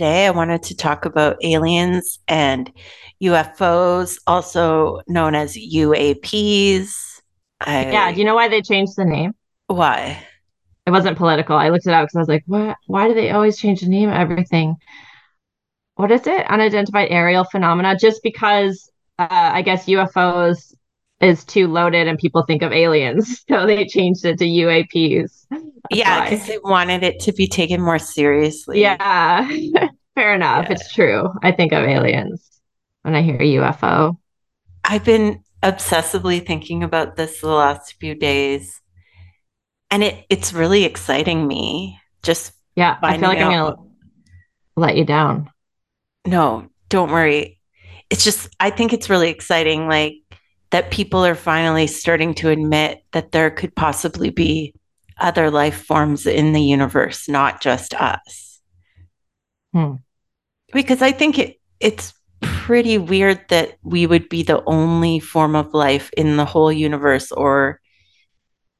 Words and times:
Today, 0.00 0.26
I 0.26 0.30
wanted 0.30 0.62
to 0.62 0.74
talk 0.74 1.04
about 1.04 1.36
aliens 1.44 2.20
and 2.26 2.72
UFOs, 3.22 4.18
also 4.26 5.02
known 5.06 5.34
as 5.34 5.58
UAPs. 5.58 7.20
I, 7.60 7.82
Yeah, 7.92 8.10
do 8.10 8.18
you 8.18 8.24
know 8.24 8.34
why 8.34 8.48
they 8.48 8.62
changed 8.62 8.96
the 8.96 9.04
name? 9.04 9.34
why? 9.66 10.26
It 10.86 10.90
wasn't 10.90 11.18
political. 11.18 11.54
I 11.54 11.68
looked 11.68 11.86
it 11.86 11.92
up 11.92 12.04
because 12.04 12.16
I 12.16 12.18
was 12.20 12.28
like, 12.28 12.44
what? 12.46 12.78
Why 12.86 13.08
do 13.08 13.12
they 13.12 13.30
always 13.30 13.58
change 13.58 13.82
the 13.82 13.90
name 13.90 14.08
of 14.08 14.14
everything? 14.14 14.74
What 15.96 16.10
is 16.10 16.26
it? 16.26 16.46
Unidentified 16.46 17.08
aerial 17.10 17.44
phenomena. 17.44 17.94
Just 17.94 18.22
because 18.22 18.90
uh, 19.18 19.26
I 19.28 19.60
guess 19.60 19.84
UFOs 19.84 20.72
is 21.20 21.44
too 21.44 21.68
loaded 21.68 22.08
and 22.08 22.18
people 22.18 22.42
think 22.44 22.62
of 22.62 22.72
aliens, 22.72 23.44
so 23.48 23.66
they 23.66 23.86
changed 23.86 24.24
it 24.24 24.38
to 24.38 24.44
UAPs. 24.44 25.46
That's 25.50 25.64
Yeah, 25.90 26.28
because 26.28 26.46
they 26.46 26.58
wanted 26.58 27.02
it 27.02 27.20
to 27.20 27.32
be 27.32 27.46
taken 27.46 27.80
more 27.80 27.98
seriously. 27.98 28.80
Yeah, 28.80 29.48
fair 30.14 30.34
enough. 30.34 30.66
Yeah. 30.66 30.72
It's 30.72 30.92
true. 30.92 31.28
I 31.42 31.52
think 31.52 31.72
of 31.72 31.84
aliens 31.84 32.60
when 33.02 33.14
I 33.14 33.22
hear 33.22 33.38
UFO. 33.38 34.16
I've 34.84 35.04
been 35.04 35.42
obsessively 35.62 36.44
thinking 36.44 36.82
about 36.82 37.16
this 37.16 37.40
the 37.40 37.48
last 37.48 37.94
few 38.00 38.14
days, 38.14 38.80
and 39.90 40.02
it 40.02 40.24
it's 40.30 40.52
really 40.52 40.84
exciting 40.84 41.46
me. 41.46 42.00
Just 42.22 42.52
Yeah, 42.76 42.98
I 43.02 43.18
feel 43.18 43.28
like 43.28 43.38
I'm 43.38 43.50
gonna 43.50 43.76
let 44.76 44.96
you 44.96 45.04
down. 45.04 45.50
No, 46.26 46.68
don't 46.88 47.10
worry. 47.10 47.58
It's 48.10 48.24
just, 48.24 48.48
I 48.58 48.70
think 48.70 48.92
it's 48.92 49.08
really 49.08 49.30
exciting, 49.30 49.86
like 49.88 50.14
that 50.70 50.90
people 50.90 51.24
are 51.24 51.34
finally 51.34 51.86
starting 51.86 52.34
to 52.34 52.50
admit 52.50 53.02
that 53.12 53.32
there 53.32 53.50
could 53.50 53.74
possibly 53.74 54.30
be 54.30 54.74
other 55.18 55.50
life 55.50 55.84
forms 55.84 56.26
in 56.26 56.52
the 56.52 56.62
universe, 56.62 57.28
not 57.28 57.60
just 57.60 57.94
us. 57.94 58.60
Hmm. 59.72 59.94
Because 60.72 61.02
I 61.02 61.12
think 61.12 61.38
it 61.38 61.56
it's 61.80 62.14
pretty 62.40 62.98
weird 62.98 63.40
that 63.48 63.76
we 63.82 64.06
would 64.06 64.28
be 64.28 64.42
the 64.42 64.62
only 64.64 65.18
form 65.18 65.54
of 65.56 65.74
life 65.74 66.10
in 66.16 66.36
the 66.36 66.44
whole 66.44 66.72
universe 66.72 67.32
or 67.32 67.80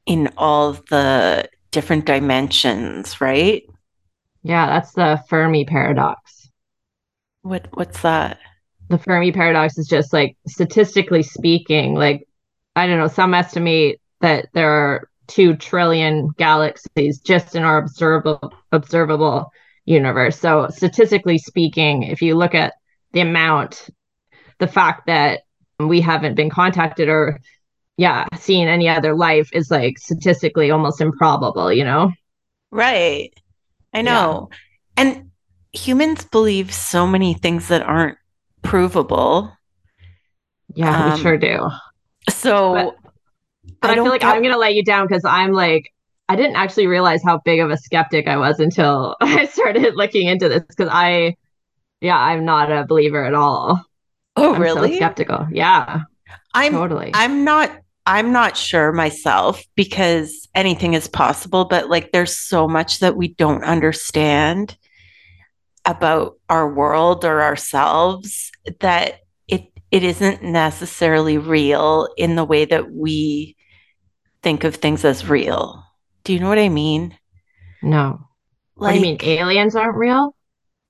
in 0.06 0.30
all 0.36 0.72
the 0.91 1.48
different 1.70 2.04
dimensions, 2.06 3.20
right? 3.20 3.62
Yeah, 4.42 4.66
that's 4.66 4.92
the 4.92 5.22
Fermi 5.28 5.64
paradox. 5.64 6.48
What 7.42 7.69
what's 7.72 8.02
that? 8.02 8.38
The 8.91 8.98
Fermi 8.98 9.33
paradox 9.33 9.78
is 9.78 9.86
just 9.86 10.12
like 10.12 10.36
statistically 10.46 11.22
speaking, 11.22 11.94
like 11.94 12.27
I 12.77 12.86
don't 12.86 12.98
know, 12.98 13.08
some 13.08 13.34
estimate 13.34 14.00
that 14.20 14.48
there 14.52 14.70
are 14.70 15.08
two 15.28 15.56
trillion 15.56 16.30
galaxies 16.36 17.20
just 17.20 17.55
in 17.55 17.62
our 17.62 17.78
observable 17.78 18.52
observable 18.72 19.52
universe. 19.86 20.38
So 20.38 20.69
statistically 20.70 21.38
speaking, 21.38 22.02
if 22.02 22.20
you 22.20 22.34
look 22.37 22.54
at 22.54 22.75
the 23.12 23.20
amount, 23.20 23.88
the 24.59 24.69
fact 24.69 25.06
that 25.06 25.43
we 25.78 26.00
haven't 26.00 26.34
been 26.34 26.50
contacted 26.50 27.09
or 27.09 27.41
yeah, 27.97 28.25
seen 28.38 28.66
any 28.66 28.88
other 28.88 29.14
life 29.14 29.50
is 29.53 29.70
like 29.70 29.98
statistically 29.98 30.70
almost 30.70 31.00
improbable, 31.00 31.72
you 31.72 31.84
know? 31.84 32.10
Right. 32.70 33.32
I 33.94 34.03
Yeah. 34.03 34.32
know. 34.32 34.50
And 34.97 35.31
humans 35.72 36.25
believe 36.25 36.72
so 36.72 37.06
many 37.06 37.34
things 37.34 37.69
that 37.69 37.82
aren't 37.82 38.19
provable. 38.62 39.53
Yeah, 40.75 41.06
Um, 41.06 41.12
we 41.15 41.21
sure 41.21 41.37
do. 41.37 41.69
So 42.31 42.75
But- 42.75 42.97
But 43.81 43.91
I, 43.91 43.94
don't 43.94 44.04
feel 44.06 44.12
like 44.12 44.21
get- 44.22 44.34
I'm 44.34 44.43
gonna 44.43 44.56
let 44.59 44.75
you 44.75 44.84
down 44.84 45.06
because 45.06 45.25
I'm 45.25 45.53
like, 45.53 45.93
I 46.28 46.37
didn't 46.37 46.56
actually 46.56 46.87
realize 46.87 47.22
how 47.25 47.41
big 47.44 47.60
of 47.60 47.70
a 47.70 47.76
skeptic 47.76 48.26
I 48.28 48.37
was 48.37 48.60
until 48.60 49.16
I 49.20 49.47
started 49.47 49.94
looking 49.97 50.28
into 50.28 50.49
this 50.49 50.62
because 50.69 50.88
I, 50.91 51.37
yeah, 52.00 52.16
I'm 52.16 52.44
not 52.44 52.70
a 52.70 52.84
believer 52.87 53.25
at 53.25 53.34
all. 53.34 53.82
Oh, 54.37 54.50
I'm 54.54 54.56
so 54.56 54.60
really? 54.60 54.97
skeptical. 54.97 55.47
Yeah, 55.50 56.03
I'm 56.54 56.72
totally. 56.72 57.10
I'm 57.15 57.44
not 57.44 57.70
I'm 58.06 58.32
not 58.32 58.56
sure 58.56 58.93
myself 58.93 59.62
because 59.76 60.49
anything 60.54 60.94
is 60.94 61.06
possible, 61.09 61.65
but 61.66 61.91
like 61.91 62.12
there's 62.12 62.37
so 62.37 62.66
much 62.66 63.00
that 63.00 63.16
we 63.16 63.28
don't 63.34 63.62
understand 63.65 64.76
about 65.90 66.36
our 66.48 66.72
world 66.72 67.24
or 67.24 67.42
ourselves 67.42 68.50
that 68.80 69.20
it 69.48 69.72
it 69.90 70.02
isn't 70.02 70.42
necessarily 70.42 71.38
real 71.38 72.08
in 72.16 72.36
the 72.36 72.44
way 72.44 72.64
that 72.64 72.92
we 72.92 73.56
think 74.42 74.64
of 74.64 74.76
things 74.76 75.04
as 75.04 75.28
real. 75.28 75.84
Do 76.24 76.32
you 76.32 76.40
know 76.40 76.48
what 76.48 76.58
I 76.58 76.68
mean? 76.68 77.16
no. 77.82 78.20
what 78.74 78.90
do 78.90 78.96
you 78.96 79.02
mean? 79.02 79.18
Aliens 79.22 79.74
aren't 79.74 79.96
real? 79.96 80.34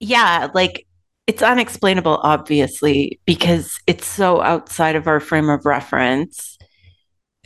Yeah, 0.00 0.48
like 0.54 0.86
it's 1.26 1.42
unexplainable, 1.42 2.18
obviously, 2.22 3.20
because 3.24 3.78
it's 3.86 4.06
so 4.06 4.40
outside 4.42 4.96
of 4.96 5.06
our 5.06 5.20
frame 5.20 5.48
of 5.48 5.64
reference. 5.64 6.58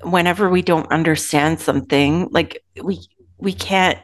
Whenever 0.03 0.49
we 0.49 0.63
don't 0.63 0.91
understand 0.91 1.61
something, 1.61 2.29
like 2.31 2.63
we 2.83 3.01
we 3.39 3.53
can't 3.53 3.99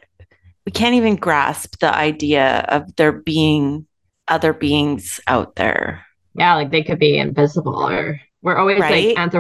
we 0.66 0.72
can't 0.72 0.94
even 0.94 1.16
grasp 1.16 1.78
the 1.80 1.94
idea 1.94 2.64
of 2.68 2.94
there 2.96 3.12
being 3.12 3.86
other 4.28 4.52
beings 4.52 5.20
out 5.26 5.56
there. 5.56 6.06
Yeah, 6.34 6.54
like 6.54 6.70
they 6.70 6.82
could 6.82 6.98
be 6.98 7.18
invisible 7.18 7.88
or 7.88 8.20
we're 8.42 8.56
always 8.56 8.78
Right? 8.78 9.16
like 9.16 9.30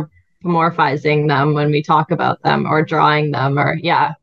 anthropomorphizing 0.44 1.28
them 1.28 1.54
when 1.54 1.70
we 1.70 1.82
talk 1.82 2.10
about 2.10 2.42
them 2.42 2.66
or 2.66 2.84
drawing 2.84 3.30
them 3.30 3.58
or 3.58 3.76
yeah, 3.80 4.14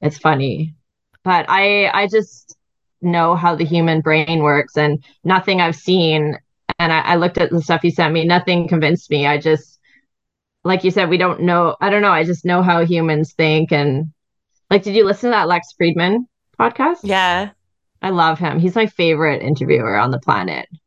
it's 0.00 0.18
funny. 0.18 0.74
But 1.24 1.46
I 1.48 1.88
I 1.88 2.08
just 2.08 2.56
know 3.02 3.36
how 3.36 3.54
the 3.56 3.64
human 3.64 4.00
brain 4.00 4.42
works 4.42 4.76
and 4.76 5.04
nothing 5.24 5.60
I've 5.60 5.76
seen 5.76 6.36
and 6.78 6.92
I, 6.92 7.00
I 7.00 7.16
looked 7.16 7.38
at 7.38 7.50
the 7.50 7.62
stuff 7.62 7.84
you 7.84 7.90
sent 7.90 8.14
me, 8.14 8.24
nothing 8.26 8.68
convinced 8.68 9.10
me. 9.10 9.26
I 9.26 9.38
just 9.38 9.80
like 10.64 10.84
you 10.84 10.90
said, 10.90 11.10
we 11.10 11.18
don't 11.18 11.42
know 11.42 11.76
I 11.80 11.90
don't 11.90 12.02
know, 12.02 12.12
I 12.12 12.24
just 12.24 12.44
know 12.44 12.62
how 12.62 12.84
humans 12.84 13.34
think 13.34 13.72
and 13.72 14.12
like 14.70 14.82
did 14.82 14.94
you 14.94 15.04
listen 15.04 15.30
to 15.30 15.34
that 15.34 15.48
Lex 15.48 15.68
Fridman 15.80 16.26
podcast? 16.58 16.98
Yeah. 17.02 17.50
I 18.02 18.10
love 18.10 18.38
him. 18.38 18.58
He's 18.60 18.74
my 18.74 18.86
favorite 18.86 19.42
interviewer 19.42 19.96
on 19.96 20.10
the 20.10 20.20
planet. 20.20 20.68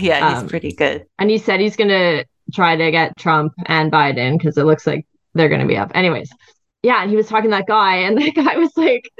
Yeah, 0.00 0.34
he's 0.34 0.42
Um, 0.42 0.48
pretty 0.48 0.72
good. 0.72 1.06
And 1.18 1.30
he 1.30 1.38
said 1.38 1.58
he's 1.58 1.76
going 1.76 1.88
to 1.88 2.26
try 2.52 2.76
to 2.76 2.90
get 2.90 3.16
Trump 3.16 3.54
and 3.66 3.90
Biden 3.90 4.36
because 4.38 4.58
it 4.58 4.66
looks 4.66 4.86
like 4.86 5.06
they're 5.34 5.48
going 5.48 5.62
to 5.62 5.66
be 5.66 5.78
up. 5.78 5.90
Anyways, 5.94 6.30
yeah. 6.82 7.00
And 7.02 7.10
he 7.10 7.16
was 7.16 7.26
talking 7.26 7.50
to 7.50 7.56
that 7.56 7.66
guy, 7.66 7.96
and 7.96 8.16
the 8.18 8.30
guy 8.32 8.58
was 8.58 8.70
like 8.76 9.10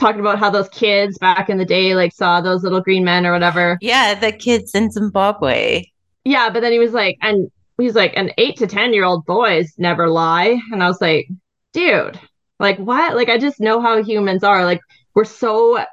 talking 0.00 0.20
about 0.20 0.40
how 0.40 0.50
those 0.50 0.68
kids 0.70 1.18
back 1.18 1.48
in 1.48 1.56
the 1.56 1.64
day 1.64 1.94
like 1.94 2.12
saw 2.12 2.40
those 2.40 2.64
little 2.64 2.80
green 2.80 3.04
men 3.04 3.24
or 3.24 3.32
whatever. 3.32 3.78
Yeah, 3.80 4.14
the 4.14 4.32
kids 4.32 4.74
in 4.74 4.90
Zimbabwe. 4.90 5.84
Yeah. 6.24 6.50
But 6.50 6.60
then 6.60 6.72
he 6.72 6.80
was 6.80 6.92
like, 6.92 7.16
and 7.22 7.48
he's 7.78 7.94
like, 7.94 8.12
an 8.16 8.32
eight 8.38 8.56
to 8.56 8.66
10 8.66 8.92
year 8.92 9.04
old 9.04 9.24
boys 9.24 9.72
never 9.78 10.08
lie. 10.08 10.60
And 10.72 10.82
I 10.82 10.88
was 10.88 11.00
like, 11.00 11.28
dude, 11.72 12.18
like 12.58 12.78
what? 12.78 13.14
Like, 13.16 13.28
I 13.28 13.38
just 13.38 13.60
know 13.60 13.80
how 13.80 14.02
humans 14.02 14.44
are. 14.44 14.64
Like, 14.64 14.80
we're 15.14 15.24
so 15.24 15.84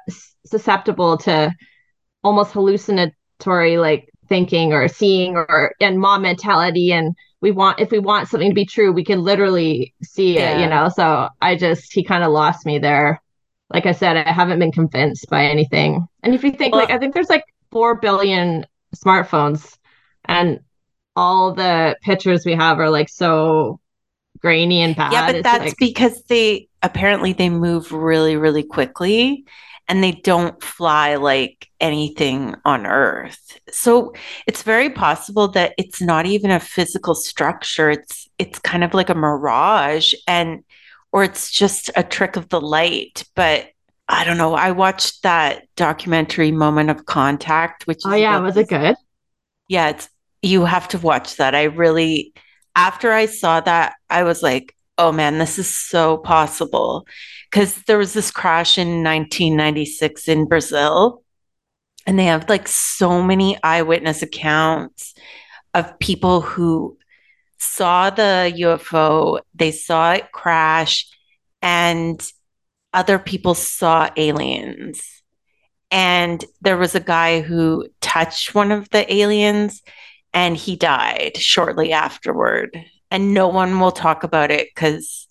susceptible 0.46 1.16
to 1.18 1.52
almost 2.22 2.52
hallucinatory 2.52 3.76
like 3.76 4.08
thinking 4.28 4.72
or 4.72 4.88
seeing 4.88 5.36
or 5.36 5.74
and 5.80 5.98
mom 5.98 6.22
mentality. 6.22 6.92
And 6.92 7.14
we 7.40 7.50
want 7.50 7.80
if 7.80 7.90
we 7.90 7.98
want 7.98 8.28
something 8.28 8.50
to 8.50 8.54
be 8.54 8.64
true 8.64 8.90
we 8.92 9.04
can 9.04 9.22
literally 9.22 9.94
see 10.02 10.38
it 10.38 10.60
you 10.60 10.66
know? 10.66 10.88
So 10.88 11.28
i 11.42 11.56
just 11.56 11.92
he 11.92 12.02
kind 12.04 12.24
of 12.24 12.32
lost 12.32 12.64
me 12.64 12.78
there. 12.78 13.20
Like 13.72 13.86
i 13.86 13.92
said 13.92 14.16
i 14.16 14.32
haven't 14.32 14.58
been 14.58 14.72
convinced 14.72 15.28
by 15.28 15.44
anything. 15.46 16.06
And 16.22 16.34
if 16.34 16.42
you 16.42 16.52
think 16.52 16.72
Well- 16.72 16.82
like 16.82 16.90
i 16.90 16.98
think 16.98 17.14
there's 17.14 17.28
like 17.28 17.44
4 17.70 17.96
billion 18.00 18.66
smartphones 18.96 19.76
and 20.24 20.60
all 21.16 21.52
the 21.52 21.96
pictures 22.02 22.44
we 22.46 22.54
have 22.54 22.78
are 22.78 22.90
like 22.90 23.08
so 23.08 23.80
grainy 24.40 24.82
and 24.82 24.96
bad 24.96 25.12
Yeah, 25.12 25.26
but 25.26 25.34
It's 25.36 25.44
that's 25.44 25.64
like- 25.64 25.78
because 25.78 26.22
they 26.24 26.68
apparently 26.82 27.32
they 27.32 27.48
move 27.48 27.92
really, 27.92 28.36
really 28.36 28.62
quickly 28.62 29.44
and 29.88 30.02
they 30.02 30.12
don't 30.12 30.62
fly 30.62 31.16
like 31.16 31.68
anything 31.80 32.54
on 32.64 32.86
Earth. 32.86 33.58
So 33.70 34.14
it's 34.46 34.62
very 34.62 34.90
possible 34.90 35.48
that 35.48 35.74
it's 35.76 36.00
not 36.00 36.26
even 36.26 36.50
a 36.50 36.60
physical 36.60 37.14
structure. 37.14 37.90
It's 37.90 38.28
it's 38.38 38.58
kind 38.58 38.82
of 38.82 38.94
like 38.94 39.10
a 39.10 39.14
mirage 39.14 40.14
and 40.26 40.64
or 41.12 41.22
it's 41.22 41.50
just 41.50 41.90
a 41.96 42.02
trick 42.02 42.36
of 42.36 42.48
the 42.48 42.60
light. 42.60 43.24
But 43.34 43.68
I 44.08 44.24
don't 44.24 44.38
know. 44.38 44.54
I 44.54 44.70
watched 44.72 45.22
that 45.22 45.66
documentary 45.76 46.50
Moment 46.50 46.90
of 46.90 47.06
Contact, 47.06 47.86
which 47.86 48.00
oh 48.04 48.14
yeah 48.14 48.38
was 48.38 48.56
it 48.56 48.68
good 48.68 48.96
yeah, 49.68 49.90
it's 49.90 50.08
you 50.42 50.64
have 50.64 50.88
to 50.88 50.98
watch 50.98 51.36
that. 51.36 51.54
I 51.54 51.64
really 51.64 52.34
after 52.74 53.12
I 53.12 53.26
saw 53.26 53.60
that, 53.60 53.94
I 54.10 54.24
was 54.24 54.42
like, 54.42 54.74
oh 54.98 55.12
man, 55.12 55.38
this 55.38 55.58
is 55.58 55.68
so 55.68 56.18
possible. 56.18 57.06
Because 57.50 57.82
there 57.84 57.98
was 57.98 58.12
this 58.12 58.30
crash 58.30 58.78
in 58.78 59.02
1996 59.02 60.28
in 60.28 60.46
Brazil, 60.46 61.22
and 62.06 62.18
they 62.18 62.24
have 62.24 62.48
like 62.48 62.68
so 62.68 63.22
many 63.22 63.56
eyewitness 63.62 64.22
accounts 64.22 65.14
of 65.72 65.98
people 65.98 66.40
who 66.40 66.98
saw 67.58 68.10
the 68.10 68.52
UFO, 68.58 69.40
they 69.54 69.70
saw 69.70 70.12
it 70.12 70.30
crash, 70.32 71.06
and 71.62 72.20
other 72.92 73.18
people 73.18 73.54
saw 73.54 74.10
aliens. 74.16 75.22
And 75.90 76.44
there 76.60 76.76
was 76.76 76.94
a 76.94 77.00
guy 77.00 77.40
who 77.40 77.88
touched 78.00 78.54
one 78.54 78.72
of 78.72 78.90
the 78.90 79.12
aliens 79.12 79.82
and 80.34 80.56
he 80.56 80.76
died 80.76 81.36
shortly 81.36 81.92
afterward. 81.92 82.76
And 83.10 83.32
no 83.32 83.48
one 83.48 83.78
will 83.78 83.92
talk 83.92 84.24
about 84.24 84.50
it 84.50 84.68
because 84.74 85.28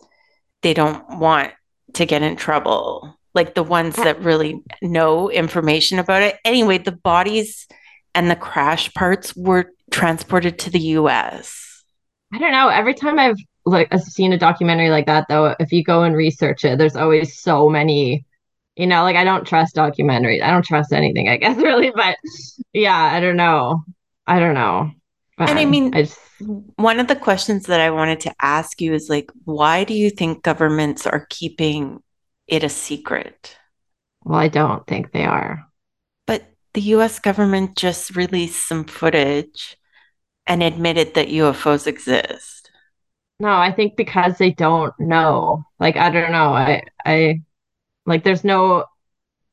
they 0.61 0.73
don't 0.73 1.19
want 1.19 1.51
to 1.93 2.05
get 2.05 2.23
in 2.23 2.37
trouble. 2.37 3.19
Like 3.35 3.53
the 3.55 3.63
ones 3.63 3.95
that 3.97 4.21
really 4.21 4.61
know 4.81 5.29
information 5.29 5.99
about 5.99 6.21
it. 6.21 6.37
Anyway, 6.45 6.77
the 6.77 6.93
bodies 6.93 7.67
and 8.15 8.31
the 8.31 8.35
crash 8.35 8.93
parts 8.93 9.35
were 9.35 9.71
transported 9.91 10.59
to 10.59 10.69
the 10.69 10.79
US. 10.79 11.83
I 12.31 12.39
don't 12.39 12.51
know. 12.51 12.69
Every 12.69 12.93
time 12.93 13.19
I've 13.19 13.37
like 13.65 13.93
seen 13.99 14.33
a 14.33 14.37
documentary 14.37 14.89
like 14.89 15.07
that 15.07 15.25
though, 15.27 15.55
if 15.59 15.71
you 15.71 15.83
go 15.83 16.03
and 16.03 16.15
research 16.15 16.63
it, 16.63 16.77
there's 16.77 16.95
always 16.95 17.37
so 17.37 17.69
many 17.69 18.25
you 18.75 18.87
know, 18.87 19.03
like 19.03 19.15
I 19.15 19.23
don't 19.23 19.45
trust 19.45 19.75
documentaries. 19.75 20.41
I 20.41 20.49
don't 20.49 20.65
trust 20.65 20.93
anything, 20.93 21.29
I 21.29 21.37
guess, 21.37 21.57
really. 21.61 21.91
But 21.95 22.17
yeah, 22.73 22.97
I 22.97 23.19
don't 23.19 23.37
know. 23.37 23.83
I 24.27 24.39
don't 24.39 24.53
know. 24.53 24.91
and 25.37 25.59
I 25.59 25.63
um, 25.63 25.71
mean, 25.71 25.95
I 25.95 26.03
just... 26.03 26.19
one 26.75 26.99
of 26.99 27.07
the 27.07 27.15
questions 27.15 27.65
that 27.67 27.81
I 27.81 27.91
wanted 27.91 28.21
to 28.21 28.33
ask 28.41 28.81
you 28.81 28.93
is 28.93 29.09
like, 29.09 29.31
why 29.45 29.83
do 29.83 29.93
you 29.93 30.09
think 30.09 30.43
governments 30.43 31.05
are 31.05 31.27
keeping 31.29 32.01
it 32.47 32.63
a 32.63 32.69
secret? 32.69 33.57
Well, 34.23 34.39
I 34.39 34.47
don't 34.47 34.85
think 34.87 35.11
they 35.11 35.25
are. 35.25 35.65
But 36.25 36.45
the 36.73 36.81
US 36.81 37.19
government 37.19 37.75
just 37.75 38.15
released 38.15 38.67
some 38.67 38.85
footage 38.85 39.77
and 40.47 40.63
admitted 40.63 41.13
that 41.13 41.29
UFOs 41.29 41.87
exist. 41.87 42.71
No, 43.39 43.49
I 43.49 43.71
think 43.71 43.97
because 43.97 44.37
they 44.37 44.51
don't 44.51 44.93
know. 44.99 45.63
Like 45.79 45.97
I 45.97 46.09
don't 46.09 46.31
know. 46.31 46.53
I 46.53 46.83
I 47.05 47.41
like 48.05 48.23
there's 48.23 48.43
no 48.43 48.85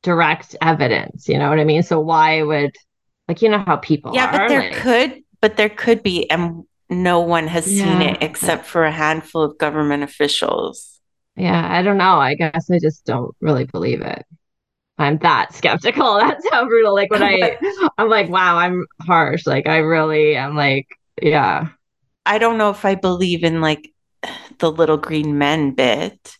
direct 0.03 0.55
evidence, 0.61 1.27
you 1.27 1.37
know 1.37 1.49
what 1.49 1.59
I 1.59 1.63
mean? 1.63 1.83
So 1.83 1.99
why 1.99 2.41
would 2.41 2.75
like 3.31 3.41
you 3.41 3.49
know 3.49 3.63
how 3.65 3.77
people 3.77 4.11
Yeah, 4.11 4.27
are, 4.27 4.31
but 4.31 4.47
there 4.47 4.63
like, 4.63 4.71
could 4.71 5.23
but 5.41 5.57
there 5.57 5.69
could 5.69 6.03
be 6.03 6.29
and 6.29 6.65
no 6.89 7.21
one 7.21 7.47
has 7.47 7.65
seen 7.65 8.01
it 8.01 8.17
except 8.21 8.65
for 8.65 8.83
a 8.83 8.91
handful 8.91 9.41
of 9.43 9.57
government 9.57 10.03
officials. 10.03 10.99
Yeah, 11.35 11.65
I 11.69 11.81
don't 11.81 11.97
know. 11.97 12.19
I 12.19 12.35
guess 12.35 12.69
I 12.69 12.79
just 12.79 13.05
don't 13.05 13.35
really 13.39 13.65
believe 13.65 14.01
it. 14.01 14.25
I'm 14.99 15.17
that 15.19 15.53
skeptical. 15.55 16.17
That's 16.19 16.45
how 16.51 16.67
brutal. 16.67 16.95
Like 16.95 17.11
when 17.11 17.23
I 17.23 17.57
I'm 17.99 18.09
like, 18.09 18.29
wow, 18.29 18.57
I'm 18.57 18.87
harsh. 19.01 19.47
Like 19.47 19.67
I 19.67 19.77
really 19.79 20.35
am 20.37 20.55
like, 20.55 20.87
yeah. 21.21 21.69
I 22.25 22.37
don't 22.37 22.57
know 22.57 22.69
if 22.69 22.85
I 22.85 22.95
believe 22.95 23.43
in 23.43 23.61
like 23.61 23.91
the 24.59 24.71
little 24.71 24.97
green 24.97 25.37
men 25.37 25.71
bit, 25.73 26.37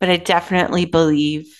but 0.00 0.08
I 0.10 0.16
definitely 0.16 0.84
believe 0.84 1.54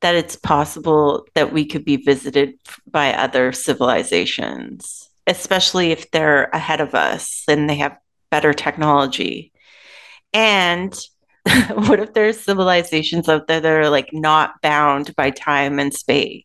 that 0.00 0.14
it's 0.14 0.36
possible 0.36 1.26
that 1.34 1.52
we 1.52 1.64
could 1.64 1.84
be 1.84 1.96
visited 1.96 2.58
by 2.86 3.12
other 3.14 3.52
civilizations, 3.52 5.08
especially 5.26 5.90
if 5.90 6.10
they're 6.10 6.44
ahead 6.44 6.80
of 6.80 6.94
us 6.94 7.44
and 7.48 7.68
they 7.68 7.76
have 7.76 7.96
better 8.30 8.52
technology. 8.52 9.52
And 10.32 10.94
what 11.74 12.00
if 12.00 12.12
there's 12.12 12.40
civilizations 12.40 13.28
out 13.28 13.46
there 13.46 13.60
that 13.60 13.72
are 13.72 13.90
like 13.90 14.10
not 14.12 14.60
bound 14.62 15.14
by 15.16 15.30
time 15.30 15.78
and 15.78 15.94
space? 15.94 16.44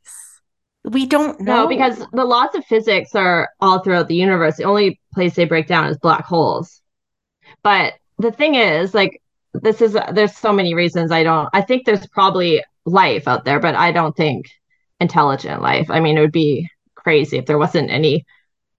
We 0.83 1.06
don't 1.06 1.39
know. 1.39 1.63
No, 1.63 1.68
because 1.68 2.04
the 2.12 2.25
laws 2.25 2.56
of 2.56 2.65
physics 2.65 3.13
are 3.13 3.50
all 3.59 3.80
throughout 3.80 4.07
the 4.07 4.15
universe. 4.15 4.57
The 4.57 4.63
only 4.63 5.00
place 5.13 5.36
they 5.36 5.45
break 5.45 5.68
down 5.68 5.86
is 5.86 5.97
black 5.97 6.25
holes. 6.25 6.81
But 7.63 7.94
the 8.18 8.31
thing 8.31 8.56
is, 8.56 8.94
like, 8.94 9.21
this 9.54 9.81
is 9.81 9.95
there's 10.13 10.36
so 10.36 10.54
many 10.54 10.74
reasons 10.74 11.12
I 11.12 11.24
don't. 11.24 11.50
I 11.54 11.62
think 11.62 11.86
there's 11.86 12.07
probably 12.07 12.63
life 12.86 13.28
out 13.28 13.45
there, 13.45 13.60
but 13.60 13.75
I 13.75 13.92
don't 13.92 14.16
think 14.16 14.48
intelligent 15.00 15.62
life. 15.62 15.89
I 15.89 16.00
mean, 16.00 16.18
it 16.18 16.22
would 16.22 16.31
be 16.31 16.69
crazy 16.95 17.38
if 17.38 17.45
there 17.45 17.57
wasn't 17.57 17.89
any, 17.89 18.25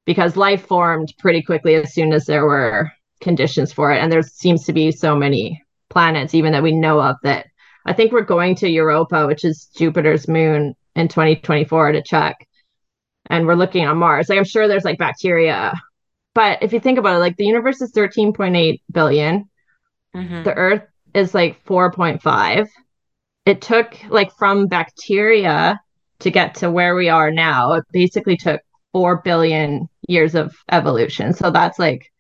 because 0.04 0.36
life 0.36 0.66
formed 0.66 1.12
pretty 1.18 1.42
quickly 1.42 1.74
as 1.74 1.94
soon 1.94 2.12
as 2.12 2.24
there 2.24 2.44
were 2.44 2.90
conditions 3.20 3.72
for 3.72 3.92
it, 3.92 3.98
and 3.98 4.10
there 4.10 4.22
seems 4.22 4.64
to 4.64 4.72
be 4.72 4.90
so 4.90 5.14
many 5.16 5.62
planets, 5.88 6.34
even 6.34 6.52
that 6.52 6.62
we 6.62 6.72
know 6.72 7.00
of, 7.00 7.16
that 7.22 7.46
I 7.84 7.92
think 7.92 8.12
we're 8.12 8.22
going 8.22 8.54
to 8.56 8.68
Europa, 8.68 9.26
which 9.26 9.44
is 9.44 9.68
Jupiter's 9.76 10.28
moon, 10.28 10.74
in 10.94 11.08
2024 11.08 11.92
to 11.92 12.02
check. 12.02 12.46
And 13.30 13.46
we're 13.46 13.54
looking 13.54 13.86
on 13.86 13.98
Mars. 13.98 14.28
Like 14.28 14.38
I'm 14.38 14.44
sure 14.44 14.68
there's 14.68 14.84
like 14.84 14.98
bacteria. 14.98 15.72
But 16.34 16.62
if 16.62 16.72
you 16.72 16.80
think 16.80 16.98
about 16.98 17.16
it, 17.16 17.20
like 17.20 17.36
the 17.36 17.46
universe 17.46 17.80
is 17.80 17.92
13.8 17.92 18.82
billion. 18.90 19.48
Mhm. 20.14 20.44
The 20.44 20.54
Earth 20.54 20.82
is 21.14 21.34
like 21.34 21.64
4.5. 21.64 22.68
It 23.46 23.60
took 23.60 23.96
like 24.08 24.32
from 24.36 24.66
bacteria 24.68 25.80
to 26.20 26.30
get 26.30 26.56
to 26.56 26.70
where 26.70 26.94
we 26.94 27.08
are 27.08 27.30
now. 27.30 27.72
It 27.74 27.84
basically 27.92 28.36
took 28.36 28.60
4 28.92 29.22
billion 29.22 29.88
years 30.08 30.34
of 30.34 30.54
evolution. 30.70 31.32
So 31.32 31.50
that's 31.50 31.78
like 31.78 32.10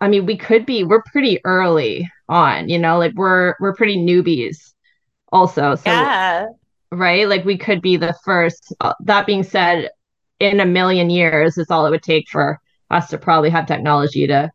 I 0.00 0.08
mean, 0.08 0.26
we 0.26 0.36
could 0.36 0.66
be 0.66 0.84
we're 0.84 1.02
pretty 1.02 1.38
early 1.44 2.10
on, 2.28 2.68
you 2.68 2.78
know, 2.78 2.98
like 2.98 3.12
we're 3.14 3.54
we're 3.60 3.74
pretty 3.74 3.96
newbies 3.98 4.72
also. 5.30 5.76
So 5.76 5.82
yeah. 5.90 6.46
right? 6.90 7.28
Like 7.28 7.44
we 7.44 7.56
could 7.58 7.82
be 7.82 7.96
the 7.96 8.14
first. 8.24 8.74
Uh, 8.80 8.94
That 9.00 9.26
being 9.26 9.42
said, 9.44 9.90
in 10.40 10.60
a 10.60 10.66
million 10.66 11.10
years 11.10 11.56
is 11.58 11.70
all 11.70 11.86
it 11.86 11.90
would 11.90 12.02
take 12.02 12.28
for 12.28 12.60
us 12.90 13.10
to 13.10 13.18
probably 13.18 13.50
have 13.50 13.66
technology 13.66 14.26
to 14.26 14.50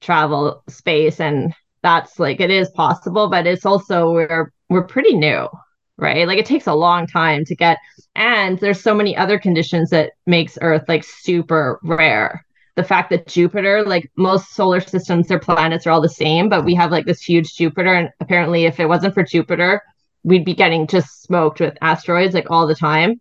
travel 0.00 0.62
space, 0.68 1.20
and 1.20 1.52
that's 1.82 2.18
like 2.18 2.40
it 2.40 2.50
is 2.50 2.70
possible, 2.70 3.28
but 3.28 3.46
it's 3.46 3.66
also 3.66 4.10
we're 4.12 4.50
we're 4.68 4.84
pretty 4.86 5.14
new, 5.14 5.48
right? 5.96 6.26
Like 6.26 6.38
it 6.38 6.46
takes 6.46 6.66
a 6.66 6.74
long 6.74 7.06
time 7.06 7.44
to 7.46 7.54
get, 7.56 7.78
and 8.14 8.58
there's 8.60 8.82
so 8.82 8.94
many 8.94 9.16
other 9.16 9.38
conditions 9.38 9.90
that 9.90 10.12
makes 10.26 10.58
Earth 10.60 10.84
like 10.88 11.04
super 11.04 11.78
rare. 11.82 12.44
The 12.76 12.84
fact 12.84 13.10
that 13.10 13.26
Jupiter, 13.26 13.82
like 13.84 14.10
most 14.16 14.54
solar 14.54 14.80
systems, 14.80 15.28
their 15.28 15.38
planets 15.38 15.86
are 15.86 15.90
all 15.90 16.02
the 16.02 16.08
same, 16.10 16.48
but 16.50 16.64
we 16.64 16.74
have 16.74 16.90
like 16.90 17.06
this 17.06 17.22
huge 17.22 17.54
Jupiter, 17.56 17.94
and 17.94 18.10
apparently, 18.20 18.64
if 18.66 18.78
it 18.80 18.86
wasn't 18.88 19.14
for 19.14 19.22
Jupiter, 19.24 19.82
we'd 20.24 20.44
be 20.44 20.54
getting 20.54 20.86
just 20.86 21.22
smoked 21.22 21.60
with 21.60 21.76
asteroids 21.80 22.34
like 22.34 22.50
all 22.50 22.66
the 22.66 22.74
time. 22.74 23.20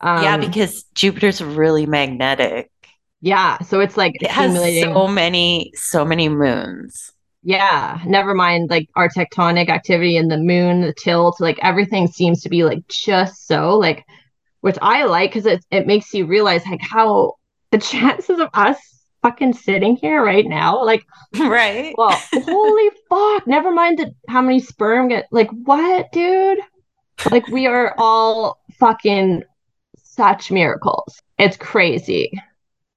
Um, 0.00 0.22
yeah, 0.22 0.36
because 0.38 0.84
Jupiter's 0.94 1.42
really 1.42 1.86
magnetic. 1.86 2.70
yeah, 3.20 3.58
so 3.62 3.80
it's 3.80 3.96
like 3.96 4.14
It 4.20 4.30
has 4.30 4.52
so 4.80 5.06
many, 5.08 5.72
so 5.74 6.04
many 6.04 6.28
moons. 6.28 7.10
Yeah, 7.44 8.00
never 8.06 8.34
mind 8.34 8.70
like 8.70 8.88
our 8.96 9.10
tectonic 9.10 9.68
activity 9.68 10.16
in 10.16 10.28
the 10.28 10.38
moon, 10.38 10.80
the 10.80 10.94
tilt, 10.94 11.40
like 11.40 11.58
everything 11.60 12.06
seems 12.06 12.40
to 12.42 12.48
be 12.48 12.64
like 12.64 12.88
just 12.88 13.46
so 13.46 13.76
like, 13.76 14.04
which 14.62 14.78
I 14.80 15.04
like 15.04 15.30
because 15.30 15.44
it 15.44 15.64
it 15.70 15.86
makes 15.86 16.12
you 16.14 16.24
realize 16.24 16.64
like 16.66 16.80
how 16.80 17.34
the 17.70 17.78
chances 17.92 18.40
of 18.40 18.48
us 18.54 18.78
fucking 19.22 19.52
sitting 19.52 19.96
here 19.96 20.24
right 20.24 20.46
now, 20.46 20.82
like 20.82 21.04
right? 21.38 21.94
well, 21.98 22.18
holy 22.32 22.90
fuck. 23.10 23.46
Never 23.46 23.70
mind 23.70 23.98
the, 23.98 24.14
how 24.26 24.40
many 24.40 24.58
sperm 24.58 25.08
get 25.08 25.26
like 25.30 25.50
what, 25.50 26.10
dude? 26.12 26.58
Like 27.30 27.46
we 27.48 27.66
are 27.66 27.94
all 27.98 28.58
fucking 28.78 29.44
such 30.02 30.50
miracles. 30.50 31.20
It's 31.38 31.58
crazy. 31.58 32.32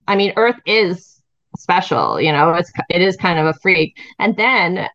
I 0.07 0.15
mean, 0.15 0.31
Earth 0.37 0.59
is 0.65 1.16
special, 1.57 2.19
you 2.21 2.31
know, 2.31 2.53
it's 2.53 2.71
it 2.89 3.01
is 3.01 3.15
kind 3.17 3.39
of 3.39 3.45
a 3.47 3.53
freak. 3.61 3.97
And 4.19 4.35
then 4.37 4.87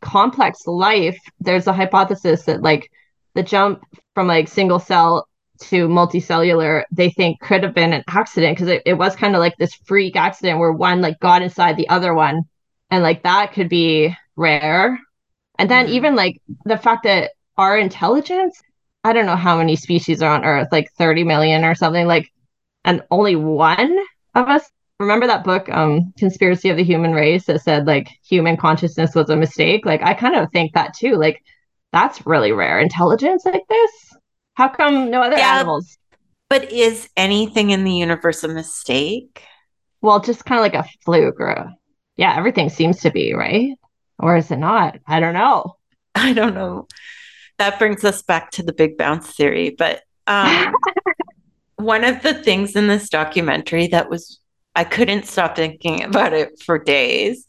complex 0.00 0.66
life, 0.66 1.18
there's 1.40 1.66
a 1.66 1.72
hypothesis 1.72 2.44
that 2.44 2.62
like 2.62 2.90
the 3.34 3.42
jump 3.42 3.82
from 4.14 4.26
like 4.26 4.48
single 4.48 4.78
cell 4.78 5.28
to 5.60 5.88
multicellular, 5.88 6.84
they 6.92 7.10
think 7.10 7.40
could 7.40 7.62
have 7.62 7.74
been 7.74 7.92
an 7.92 8.04
accident 8.08 8.56
because 8.56 8.68
it, 8.68 8.82
it 8.86 8.94
was 8.94 9.16
kind 9.16 9.34
of 9.34 9.40
like 9.40 9.56
this 9.58 9.74
freak 9.86 10.16
accident 10.16 10.58
where 10.58 10.72
one 10.72 11.00
like 11.00 11.18
got 11.20 11.42
inside 11.42 11.76
the 11.76 11.88
other 11.88 12.14
one 12.14 12.42
and 12.90 13.02
like 13.02 13.22
that 13.24 13.52
could 13.52 13.68
be 13.68 14.14
rare 14.36 14.98
and 15.58 15.70
then 15.70 15.86
Mhm. 15.86 15.90
even 15.90 16.16
like 16.16 16.40
the 16.64 16.76
fact 16.78 17.04
that 17.04 17.32
our 17.56 17.76
intelligence 17.78 18.60
i 19.04 19.12
don't 19.12 19.26
know 19.26 19.36
how 19.36 19.58
many 19.58 19.76
species 19.76 20.22
are 20.22 20.34
on 20.34 20.44
earth 20.44 20.68
like 20.72 20.90
30 20.98 21.24
million 21.24 21.64
or 21.64 21.74
something 21.74 22.06
like 22.06 22.28
and 22.84 23.02
only 23.10 23.36
one 23.36 23.98
of 24.34 24.48
us 24.48 24.70
remember 24.98 25.26
that 25.26 25.44
book 25.44 25.68
um 25.70 26.12
conspiracy 26.18 26.68
of 26.68 26.76
the 26.76 26.84
human 26.84 27.12
race 27.12 27.46
that 27.46 27.60
said 27.62 27.86
like 27.86 28.08
human 28.24 28.56
consciousness 28.56 29.14
was 29.14 29.30
a 29.30 29.36
mistake 29.36 29.86
like 29.86 30.02
i 30.02 30.12
kind 30.14 30.34
of 30.36 30.50
think 30.52 30.72
that 30.74 30.94
too 30.94 31.14
like 31.14 31.42
that's 31.92 32.26
really 32.26 32.52
rare 32.52 32.80
intelligence 32.80 33.44
like 33.44 33.62
this 33.68 33.90
how 34.54 34.68
come 34.68 35.10
no 35.10 35.22
other 35.22 35.36
Yeah. 35.36 35.54
animals 35.54 35.96
But 36.50 36.72
is 36.72 37.08
anything 37.16 37.70
in 37.70 37.84
the 37.84 37.92
universe 37.92 38.42
a 38.44 38.48
mistake? 38.48 39.42
well 40.00 40.20
just 40.20 40.44
kind 40.44 40.58
of 40.58 40.62
like 40.62 40.74
a 40.74 40.88
fluke 41.04 41.40
or 41.40 41.48
a, 41.48 41.74
yeah 42.16 42.36
everything 42.36 42.68
seems 42.68 43.00
to 43.00 43.10
be 43.10 43.34
right 43.34 43.70
or 44.18 44.36
is 44.36 44.50
it 44.50 44.58
not 44.58 44.98
i 45.06 45.20
don't 45.20 45.34
know 45.34 45.74
I 46.14 46.32
don't 46.32 46.54
know. 46.54 46.88
That 47.58 47.78
brings 47.78 48.02
us 48.04 48.22
back 48.22 48.50
to 48.52 48.64
the 48.64 48.72
big 48.72 48.96
bounce 48.98 49.30
theory. 49.36 49.70
But 49.78 50.02
um, 50.26 50.74
one 51.76 52.02
of 52.02 52.22
the 52.22 52.34
things 52.34 52.74
in 52.74 52.88
this 52.88 53.08
documentary 53.08 53.86
that 53.88 54.10
was, 54.10 54.40
I 54.78 54.84
couldn't 54.84 55.26
stop 55.26 55.56
thinking 55.56 56.04
about 56.04 56.32
it 56.32 56.50
for 56.64 56.78
days, 56.78 57.46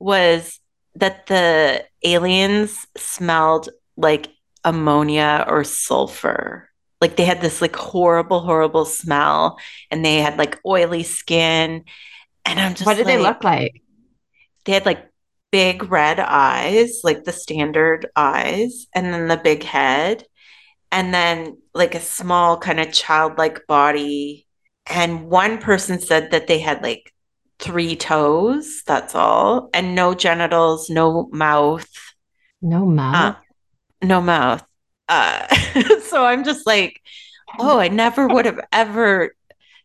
was 0.00 0.58
that 0.96 1.26
the 1.26 1.84
aliens 2.02 2.86
smelled 2.96 3.68
like 3.96 4.28
ammonia 4.64 5.44
or 5.48 5.64
sulfur. 5.64 6.68
like 7.02 7.16
they 7.16 7.24
had 7.24 7.40
this 7.40 7.60
like 7.60 7.74
horrible, 7.76 8.40
horrible 8.40 8.84
smell 8.84 9.58
and 9.90 10.04
they 10.04 10.18
had 10.18 10.38
like 10.38 10.58
oily 10.64 11.02
skin. 11.02 11.84
And 12.46 12.60
I'm 12.60 12.74
just 12.74 12.86
What 12.86 12.96
did 12.96 13.06
like, 13.06 13.16
they 13.16 13.22
look 13.22 13.44
like? 13.44 13.82
They 14.64 14.72
had 14.72 14.86
like 14.86 15.10
big 15.50 15.90
red 15.90 16.20
eyes, 16.20 17.00
like 17.02 17.24
the 17.24 17.32
standard 17.32 18.08
eyes, 18.16 18.86
and 18.94 19.12
then 19.12 19.28
the 19.28 19.36
big 19.36 19.64
head, 19.64 20.24
and 20.92 21.12
then 21.12 21.58
like 21.74 21.94
a 21.94 22.00
small 22.00 22.56
kind 22.56 22.80
of 22.80 22.92
childlike 22.92 23.66
body. 23.66 24.46
And 24.86 25.28
one 25.30 25.58
person 25.58 26.00
said 26.00 26.30
that 26.32 26.46
they 26.46 26.58
had 26.58 26.82
like 26.82 27.12
three 27.58 27.96
toes, 27.96 28.82
that's 28.86 29.14
all, 29.14 29.70
and 29.72 29.94
no 29.94 30.14
genitals, 30.14 30.90
no 30.90 31.28
mouth. 31.32 31.88
No 32.60 32.84
mouth. 32.86 33.36
Uh, 33.36 33.40
no 34.06 34.20
mouth. 34.20 34.64
Uh, 35.08 35.46
so 36.02 36.24
I'm 36.24 36.44
just 36.44 36.66
like, 36.66 37.00
oh, 37.58 37.78
I 37.78 37.88
never 37.88 38.26
would 38.26 38.46
have 38.46 38.60
ever 38.72 39.34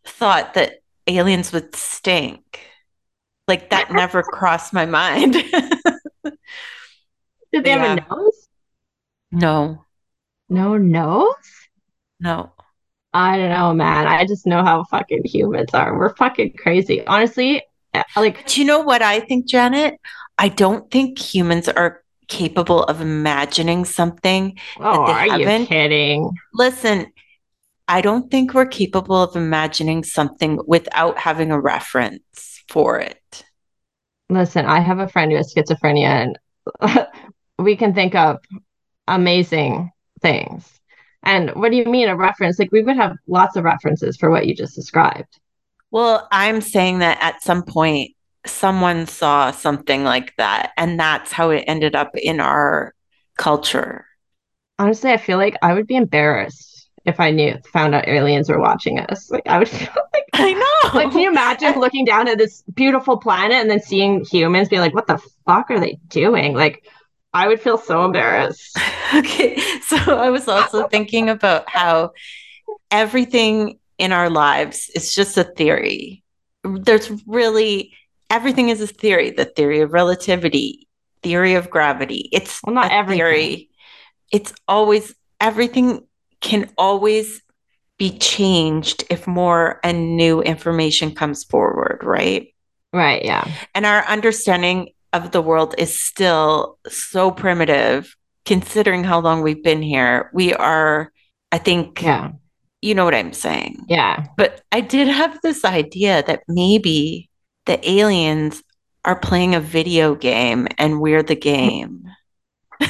thought 0.05 0.53
that 0.55 0.79
aliens 1.07 1.51
would 1.53 1.75
stink. 1.75 2.59
Like 3.47 3.69
that 3.69 3.91
never 3.91 4.23
crossed 4.23 4.73
my 4.73 4.85
mind. 4.85 5.33
Did 7.53 7.63
they 7.63 7.69
yeah. 7.69 7.95
have 7.95 7.97
a 7.97 8.15
nose? 8.15 8.47
no, 9.31 9.85
No 10.49 10.77
nose? 10.77 11.35
no. 12.19 12.51
I 13.13 13.37
don't 13.37 13.49
know, 13.49 13.73
man. 13.73 14.05
I 14.07 14.25
just 14.25 14.45
know 14.45 14.63
how 14.63 14.83
fucking 14.85 15.23
humans 15.25 15.73
are. 15.73 15.97
We're 15.97 16.15
fucking 16.15 16.53
crazy. 16.57 17.05
Honestly, 17.07 17.63
uh, 17.93 18.03
like 18.15 18.45
Do 18.47 18.61
you 18.61 18.67
know 18.67 18.81
what 18.81 19.01
I 19.01 19.21
think, 19.21 19.47
Janet? 19.47 19.99
I 20.37 20.49
don't 20.49 20.89
think 20.91 21.17
humans 21.17 21.67
are 21.67 22.03
capable 22.27 22.83
of 22.83 23.01
imagining 23.01 23.85
something. 23.85 24.57
oh, 24.79 25.07
they 25.07 25.13
are 25.13 25.25
you 25.39 25.47
haven't- 25.47 25.67
kidding? 25.67 26.29
Listen, 26.53 27.07
I 27.87 28.01
don't 28.01 28.29
think 28.29 28.53
we're 28.53 28.65
capable 28.65 29.15
of 29.23 29.35
imagining 29.35 30.03
something 30.03 30.59
without 30.67 31.17
having 31.17 31.51
a 31.51 31.59
reference 31.59 32.61
for 32.67 32.99
it. 32.99 33.43
Listen, 34.29 34.65
I 34.65 34.81
have 34.81 34.99
a 34.99 35.07
friend 35.07 35.31
who 35.31 35.37
has 35.37 35.53
schizophrenia, 35.53 36.35
and 36.83 37.07
we 37.57 37.77
can 37.77 37.93
think 37.93 38.13
of 38.13 38.39
amazing 39.07 39.89
things. 40.21 40.69
And 41.23 41.51
what 41.51 41.71
do 41.71 41.77
you 41.77 41.85
mean 41.85 42.09
a 42.09 42.15
reference? 42.15 42.59
Like 42.59 42.71
we 42.71 42.83
would 42.83 42.97
have 42.97 43.17
lots 43.27 43.55
of 43.55 43.63
references 43.63 44.17
for 44.17 44.29
what 44.29 44.47
you 44.47 44.55
just 44.55 44.75
described. 44.75 45.39
Well, 45.91 46.27
I'm 46.31 46.61
saying 46.61 46.99
that 46.99 47.17
at 47.21 47.41
some 47.41 47.63
point 47.63 48.11
someone 48.45 49.07
saw 49.07 49.51
something 49.51 50.03
like 50.03 50.35
that, 50.37 50.71
and 50.77 50.99
that's 50.99 51.31
how 51.31 51.49
it 51.49 51.65
ended 51.67 51.95
up 51.95 52.15
in 52.15 52.39
our 52.39 52.93
culture. 53.37 54.05
Honestly, 54.79 55.11
I 55.11 55.17
feel 55.17 55.37
like 55.37 55.55
I 55.61 55.73
would 55.73 55.87
be 55.87 55.95
embarrassed 55.95 56.89
if 57.05 57.21
I 57.21 57.31
knew 57.31 57.57
found 57.71 57.95
out 57.95 58.07
aliens 58.07 58.49
were 58.49 58.59
watching 58.59 58.99
us. 58.99 59.31
Like 59.31 59.47
I 59.47 59.57
would 59.57 59.69
feel 59.69 59.87
like 60.13 60.25
I 60.33 60.53
know. 60.53 60.99
like 60.99 61.11
can 61.11 61.21
you 61.21 61.29
imagine 61.29 61.79
looking 61.79 62.05
down 62.05 62.27
at 62.27 62.37
this 62.37 62.63
beautiful 62.73 63.17
planet 63.17 63.57
and 63.57 63.69
then 63.71 63.79
seeing 63.79 64.23
humans 64.25 64.69
be 64.69 64.79
like, 64.79 64.93
what 64.93 65.07
the 65.07 65.21
fuck 65.45 65.71
are 65.71 65.79
they 65.79 65.97
doing? 66.09 66.53
Like 66.53 66.83
I 67.33 67.47
would 67.47 67.61
feel 67.61 67.77
so 67.77 68.05
embarrassed. 68.05 68.77
Okay, 69.15 69.55
so 69.87 70.17
I 70.17 70.29
was 70.29 70.49
also 70.49 70.85
thinking 70.89 71.29
about 71.29 71.69
how 71.69 72.11
everything 72.91 73.79
in 73.97 74.11
our 74.11 74.29
lives 74.29 74.91
is 74.93 75.15
just 75.15 75.37
a 75.37 75.45
theory. 75.45 76.23
There's 76.65 77.09
really 77.25 77.93
everything 78.29 78.67
is 78.67 78.81
a 78.81 78.87
theory. 78.87 79.31
The 79.31 79.45
theory 79.45 79.79
of 79.79 79.93
relativity, 79.93 80.89
theory 81.23 81.53
of 81.53 81.69
gravity. 81.69 82.27
It's 82.33 82.61
Well, 82.65 82.75
not 82.75 82.91
every 82.91 83.15
theory. 83.15 83.69
It's 84.33 84.53
always 84.67 85.15
everything 85.39 86.05
can 86.41 86.69
always 86.77 87.41
be 87.97 88.17
changed 88.17 89.05
if 89.09 89.25
more 89.25 89.79
and 89.83 90.17
new 90.17 90.41
information 90.41 91.15
comes 91.15 91.45
forward, 91.45 92.01
right? 92.03 92.53
Right, 92.93 93.23
yeah. 93.23 93.47
And 93.73 93.85
our 93.85 94.03
understanding 94.05 94.89
of 95.25 95.31
the 95.31 95.41
world 95.41 95.75
is 95.77 95.99
still 95.99 96.77
so 96.87 97.31
primitive 97.31 98.15
considering 98.45 99.03
how 99.03 99.19
long 99.19 99.41
we've 99.41 99.63
been 99.63 99.81
here. 99.81 100.29
We 100.33 100.53
are, 100.53 101.11
I 101.51 101.57
think, 101.57 102.01
Yeah. 102.01 102.31
you 102.81 102.95
know 102.95 103.05
what 103.05 103.15
I'm 103.15 103.33
saying. 103.33 103.85
Yeah. 103.89 104.25
But 104.37 104.61
I 104.71 104.81
did 104.81 105.07
have 105.07 105.39
this 105.41 105.65
idea 105.65 106.23
that 106.23 106.43
maybe 106.47 107.29
the 107.65 107.77
aliens 107.89 108.63
are 109.05 109.19
playing 109.19 109.55
a 109.55 109.59
video 109.59 110.15
game 110.15 110.67
and 110.77 110.99
we're 111.01 111.23
the 111.23 111.35
game. 111.35 112.03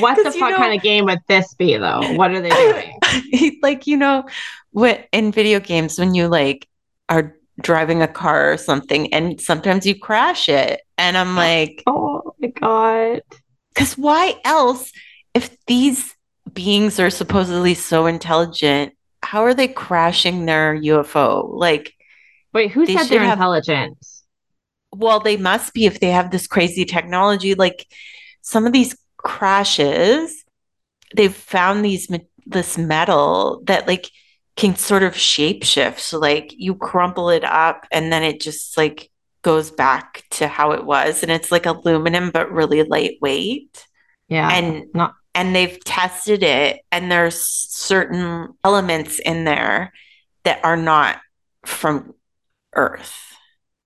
What 0.00 0.16
the 0.16 0.24
you 0.34 0.40
fuck 0.40 0.50
know- 0.50 0.56
kind 0.58 0.76
of 0.76 0.82
game 0.82 1.06
would 1.06 1.20
this 1.28 1.54
be 1.54 1.76
though? 1.76 2.12
What 2.14 2.32
are 2.32 2.40
they 2.42 2.50
doing? 3.30 3.58
like 3.62 3.86
you 3.86 3.96
know 3.96 4.24
what 4.70 5.06
in 5.12 5.32
video 5.32 5.60
games 5.60 5.98
when 5.98 6.14
you 6.14 6.28
like 6.28 6.66
are 7.08 7.34
driving 7.60 8.02
a 8.02 8.08
car 8.08 8.52
or 8.52 8.56
something 8.56 9.12
and 9.12 9.40
sometimes 9.40 9.84
you 9.84 9.98
crash 9.98 10.48
it 10.48 10.80
and 10.96 11.16
i'm 11.16 11.32
oh, 11.32 11.40
like 11.40 11.82
oh 11.86 12.34
my 12.38 12.48
god. 12.48 13.20
because 13.74 13.98
why 13.98 14.34
else 14.44 14.92
if 15.34 15.56
these 15.66 16.14
beings 16.52 17.00
are 17.00 17.10
supposedly 17.10 17.74
so 17.74 18.06
intelligent 18.06 18.92
how 19.22 19.42
are 19.42 19.54
they 19.54 19.68
crashing 19.68 20.46
their 20.46 20.76
ufo 20.76 21.48
like 21.52 21.94
Wait, 22.54 22.70
who 22.70 22.86
They 22.86 22.96
said 22.96 23.08
they're 23.08 23.20
have- 23.20 23.38
intelligent? 23.38 23.98
well 24.92 25.20
they 25.20 25.36
must 25.36 25.74
be 25.74 25.84
if 25.86 26.00
they 26.00 26.10
have 26.10 26.30
this 26.30 26.46
crazy 26.46 26.84
technology 26.84 27.54
like 27.54 27.86
some 28.40 28.66
of 28.66 28.72
these 28.72 28.96
crashes 29.16 30.44
they've 31.14 31.34
found 31.34 31.84
these 31.84 32.08
this 32.46 32.78
metal 32.78 33.60
that 33.64 33.86
like 33.86 34.10
can 34.58 34.76
sort 34.76 35.02
of 35.04 35.14
shapeshift 35.14 35.98
so 36.00 36.18
like 36.18 36.52
you 36.58 36.74
crumple 36.74 37.30
it 37.30 37.44
up 37.44 37.86
and 37.90 38.12
then 38.12 38.22
it 38.22 38.40
just 38.40 38.76
like 38.76 39.10
goes 39.42 39.70
back 39.70 40.24
to 40.30 40.46
how 40.48 40.72
it 40.72 40.84
was 40.84 41.22
and 41.22 41.32
it's 41.32 41.50
like 41.52 41.64
aluminum 41.64 42.30
but 42.30 42.52
really 42.52 42.82
lightweight 42.82 43.86
Yeah. 44.28 44.50
and 44.52 44.84
not 44.94 45.14
and 45.34 45.54
they've 45.54 45.78
tested 45.84 46.42
it 46.42 46.80
and 46.92 47.10
there's 47.10 47.40
certain 47.40 48.48
elements 48.64 49.20
in 49.20 49.44
there 49.44 49.92
that 50.44 50.58
are 50.64 50.76
not 50.76 51.20
from 51.64 52.12
earth 52.74 53.16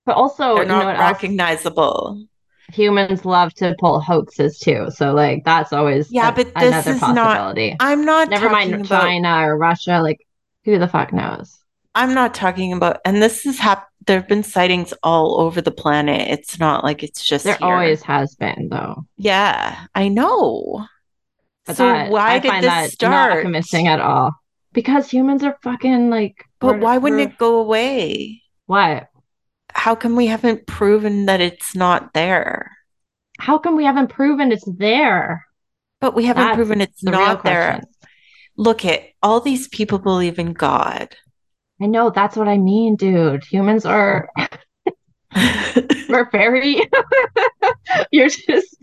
but 0.07 0.17
also 0.17 0.55
they're 0.55 0.63
you 0.65 0.69
know 0.69 0.83
not 0.83 0.97
else? 0.99 1.13
recognizable 1.13 2.25
humans 2.73 3.27
love 3.27 3.53
to 3.53 3.77
pull 3.79 4.01
hoaxes 4.01 4.59
too. 4.59 4.87
So 4.91 5.13
like 5.13 5.45
that's 5.45 5.75
always 5.75 6.11
Yeah, 6.11 6.31
a- 6.31 6.33
but 6.33 6.47
this 6.55 6.73
another 6.87 6.91
is 6.93 7.01
not- 7.03 7.15
possibility. 7.15 7.77
i'm 7.81 8.05
not 8.07 8.31
Never 8.31 8.49
mind 8.49 8.73
about 8.87 9.03
China 9.03 9.47
or 9.47 9.59
Russia. 9.59 10.01
Like 10.03 10.21
who 10.65 10.79
the 10.79 10.89
fuck 10.89 11.13
knows? 11.13 11.59
i'm 11.95 12.15
not 12.15 12.33
talking 12.35 12.73
about 12.73 13.01
and 13.05 13.23
this 13.23 13.45
is 13.47 13.59
hap- 13.59 13.89
there 14.07 14.19
have 14.19 14.29
been 14.29 14.43
sightings 14.43 14.93
all 15.03 15.41
over 15.41 15.61
the 15.61 15.71
planet 15.71 16.29
it's 16.31 16.59
not 16.59 16.83
like 16.85 17.03
it's 17.03 17.25
just 17.25 17.45
There 17.45 17.57
here. 17.57 17.67
always 17.69 18.03
has 18.03 18.35
been 18.35 18.69
though. 18.71 19.07
yeah 19.17 19.87
i 19.95 20.09
know 20.09 20.87
But 21.67 21.77
so 21.77 21.87
that, 21.87 22.11
why 22.11 22.33
I 22.33 22.39
did 22.39 22.49
find 22.49 22.65
this 22.65 22.71
that 22.73 22.91
start 22.91 23.35
not 23.35 23.43
convincing 23.43 23.87
at 23.89 24.01
all? 24.01 24.33
Because 24.73 25.11
humans 25.11 25.45
are 25.45 25.57
fucking 25.63 26.09
like. 26.09 26.45
but 26.61 26.81
why 26.81 26.97
wouldn't 26.99 27.21
it 27.21 27.37
go 27.39 27.59
away 27.59 28.43
What? 28.67 29.09
how 29.75 29.95
come 29.95 30.17
we 30.17 30.27
haven't 30.27 30.67
proven 30.67 31.27
that 31.27 31.41
it's 31.43 31.75
not 31.77 32.13
there 32.15 32.71
How 33.39 33.59
come 33.59 33.77
we 33.77 33.85
haven't 33.85 34.09
proven 34.09 34.51
it's 34.51 34.65
there? 34.67 35.45
but 36.01 36.15
we 36.17 36.25
haven't 36.25 36.45
That's 36.47 36.57
proven 36.57 36.81
it's 36.81 37.01
The 37.03 37.11
not 37.11 37.45
there. 37.45 37.81
Look 38.57 38.85
at 38.85 39.03
all 39.23 39.41
these 39.41 39.69
people 39.69 39.99
believe 39.99 40.39
in 40.39 40.53
god 40.53 41.15
I 41.83 41.87
know 41.87 42.11
that's 42.11 42.37
what 42.37 42.47
I 42.49 42.59
mean, 42.59 42.95
dude. 42.95 43.43
Humans 43.45 43.85
are 43.87 44.29
we're 46.09 46.31
very 46.31 46.81
you're 48.13 48.29
just 48.29 48.77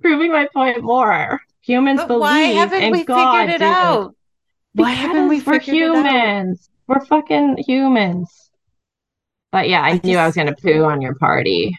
proving 0.00 0.32
my 0.32 0.48
point 0.54 0.82
more. 0.82 1.40
Humans 1.62 2.00
but 2.00 2.08
believe 2.08 2.20
why 2.22 2.40
haven't 2.40 2.82
in 2.84 2.92
we 2.92 3.04
God, 3.04 3.40
figured 3.40 3.54
it 3.54 3.58
dude. 3.58 3.68
out 3.68 4.16
why 4.72 4.90
haven't 4.90 5.28
we 5.28 5.40
we're 5.42 5.60
figured 5.60 5.76
it 5.76 5.94
out 5.94 6.06
humans. 6.06 6.70
We're 6.86 7.04
fucking 7.04 7.64
humans. 7.66 8.50
But 9.52 9.68
yeah, 9.68 9.82
I, 9.82 9.90
I 9.90 10.00
knew 10.02 10.16
I 10.16 10.24
was 10.26 10.34
gonna 10.34 10.56
poo 10.56 10.84
on 10.84 11.02
your 11.02 11.16
party. 11.16 11.76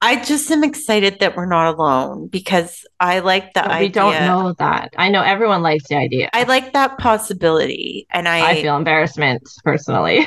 I 0.00 0.22
just 0.22 0.50
am 0.50 0.62
excited 0.64 1.20
that 1.20 1.34
we're 1.36 1.46
not 1.46 1.74
alone 1.74 2.26
because 2.28 2.84
I 3.00 3.20
like 3.20 3.54
the 3.54 3.62
But 3.62 3.70
idea. 3.70 3.86
we 3.86 3.92
don't 3.92 4.26
know 4.26 4.54
that. 4.58 4.92
I 4.98 5.08
know 5.08 5.22
everyone 5.22 5.62
likes 5.62 5.88
the 5.88 5.96
idea. 5.96 6.28
I 6.34 6.42
like 6.42 6.74
that 6.74 6.98
possibility, 6.98 8.06
and 8.10 8.28
I, 8.28 8.50
I 8.50 8.62
feel 8.62 8.76
embarrassment 8.76 9.48
personally. 9.64 10.26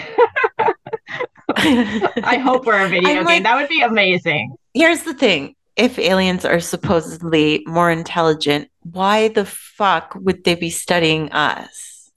I 1.57 2.39
hope 2.43 2.65
we're 2.65 2.85
a 2.85 2.89
video 2.89 3.09
I'm 3.09 3.15
game. 3.17 3.25
like- 3.25 3.43
that 3.43 3.55
would 3.55 3.69
be 3.69 3.81
amazing. 3.81 4.55
Here's 4.73 5.03
the 5.03 5.13
thing: 5.13 5.55
if 5.75 5.99
aliens 5.99 6.43
are 6.45 6.59
supposedly 6.59 7.63
more 7.67 7.91
intelligent, 7.91 8.69
why 8.81 9.27
the 9.29 9.45
fuck 9.45 10.15
would 10.19 10.43
they 10.43 10.55
be 10.55 10.69
studying 10.71 11.31
us? 11.31 12.11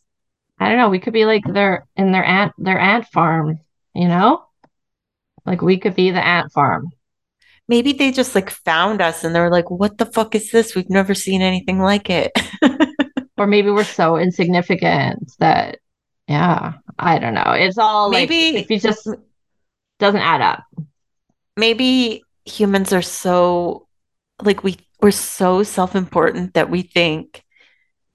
I 0.58 0.68
don't 0.68 0.78
know. 0.78 0.88
We 0.90 0.98
could 1.00 1.12
be 1.12 1.24
like 1.26 1.42
their 1.46 1.86
in 1.96 2.12
their 2.12 2.24
ant 2.24 2.52
their 2.58 2.78
ant 2.78 3.06
farm, 3.08 3.60
you 3.94 4.08
know? 4.08 4.44
Like 5.46 5.62
we 5.62 5.78
could 5.78 5.94
be 5.94 6.10
the 6.10 6.24
ant 6.24 6.52
farm. 6.52 6.90
Maybe 7.70 7.92
they 7.92 8.10
just 8.10 8.34
like 8.34 8.50
found 8.50 9.00
us 9.00 9.22
and 9.22 9.32
they 9.32 9.38
were 9.38 9.48
like, 9.48 9.70
"What 9.70 9.96
the 9.96 10.06
fuck 10.06 10.34
is 10.34 10.50
this? 10.50 10.74
We've 10.74 10.90
never 10.90 11.14
seen 11.14 11.40
anything 11.40 11.78
like 11.78 12.10
it." 12.10 12.32
or 13.38 13.46
maybe 13.46 13.70
we're 13.70 13.84
so 13.84 14.16
insignificant 14.16 15.32
that 15.38 15.78
yeah, 16.26 16.74
I 16.98 17.20
don't 17.20 17.34
know. 17.34 17.52
It's 17.52 17.78
all 17.78 18.10
maybe 18.10 18.54
like, 18.54 18.64
if 18.64 18.70
you 18.70 18.80
just 18.80 19.08
doesn't 20.00 20.20
add 20.20 20.40
up. 20.40 20.64
Maybe 21.56 22.24
humans 22.44 22.92
are 22.92 23.02
so 23.02 23.86
like 24.42 24.64
we 24.64 24.78
we're 25.00 25.12
so 25.12 25.62
self-important 25.62 26.54
that 26.54 26.70
we 26.70 26.82
think 26.82 27.44